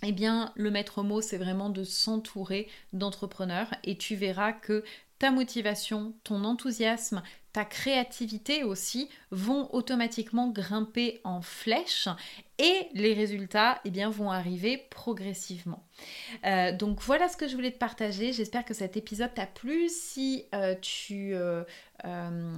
eh 0.03 0.11
bien, 0.11 0.51
le 0.55 0.71
maître 0.71 1.03
mot, 1.03 1.21
c'est 1.21 1.37
vraiment 1.37 1.69
de 1.69 1.83
s'entourer 1.83 2.67
d'entrepreneurs 2.93 3.73
et 3.83 3.97
tu 3.97 4.15
verras 4.15 4.53
que 4.53 4.83
ta 5.19 5.31
motivation, 5.31 6.15
ton 6.23 6.43
enthousiasme, 6.43 7.21
ta 7.53 7.65
créativité 7.65 8.63
aussi 8.63 9.09
vont 9.31 9.73
automatiquement 9.73 10.49
grimper 10.49 11.19
en 11.23 11.41
flèche 11.41 12.07
et 12.61 12.87
les 12.93 13.13
résultats 13.13 13.81
eh 13.85 13.89
bien, 13.89 14.11
vont 14.11 14.29
arriver 14.29 14.77
progressivement. 14.77 15.83
Euh, 16.45 16.71
donc 16.71 17.01
voilà 17.01 17.27
ce 17.27 17.35
que 17.35 17.47
je 17.47 17.55
voulais 17.55 17.71
te 17.71 17.77
partager. 17.77 18.33
J'espère 18.33 18.65
que 18.65 18.75
cet 18.75 18.97
épisode 18.97 19.33
t'a 19.33 19.47
plu. 19.47 19.89
Si 19.89 20.45
euh, 20.53 20.75
tu 20.79 21.33
euh, 21.33 21.63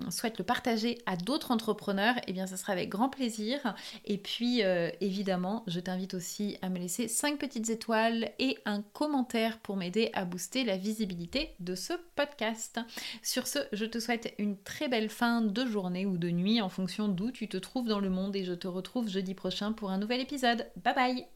souhaites 0.09 0.37
le 0.37 0.43
partager 0.43 0.97
à 1.05 1.15
d'autres 1.15 1.51
entrepreneurs, 1.51 2.15
eh 2.27 2.33
bien 2.33 2.47
ça 2.47 2.57
sera 2.57 2.73
avec 2.73 2.89
grand 2.89 3.07
plaisir. 3.07 3.75
Et 4.03 4.17
puis 4.17 4.61
évidemment, 4.99 5.63
je 5.67 5.79
t'invite 5.79 6.13
aussi 6.13 6.57
à 6.61 6.69
me 6.69 6.79
laisser 6.79 7.07
5 7.07 7.37
petites 7.37 7.69
étoiles 7.69 8.29
et 8.39 8.57
un 8.65 8.81
commentaire 8.81 9.59
pour 9.59 9.77
m'aider 9.77 10.09
à 10.13 10.25
booster 10.25 10.65
la 10.65 10.77
visibilité 10.77 11.55
de 11.59 11.75
ce 11.75 11.93
podcast. 12.15 12.79
Sur 13.21 13.47
ce, 13.47 13.59
je 13.71 13.85
te 13.85 13.99
souhaite 13.99 14.33
une 14.37 14.57
belle 14.87 15.09
fin 15.09 15.41
de 15.41 15.65
journée 15.65 16.05
ou 16.05 16.17
de 16.17 16.29
nuit 16.29 16.61
en 16.61 16.69
fonction 16.69 17.07
d'où 17.07 17.31
tu 17.31 17.47
te 17.47 17.57
trouves 17.57 17.87
dans 17.87 17.99
le 17.99 18.09
monde 18.09 18.35
et 18.35 18.43
je 18.43 18.53
te 18.53 18.67
retrouve 18.67 19.09
jeudi 19.09 19.33
prochain 19.33 19.73
pour 19.73 19.91
un 19.91 19.97
nouvel 19.97 20.21
épisode. 20.21 20.67
Bye 20.83 20.95
bye 20.95 21.32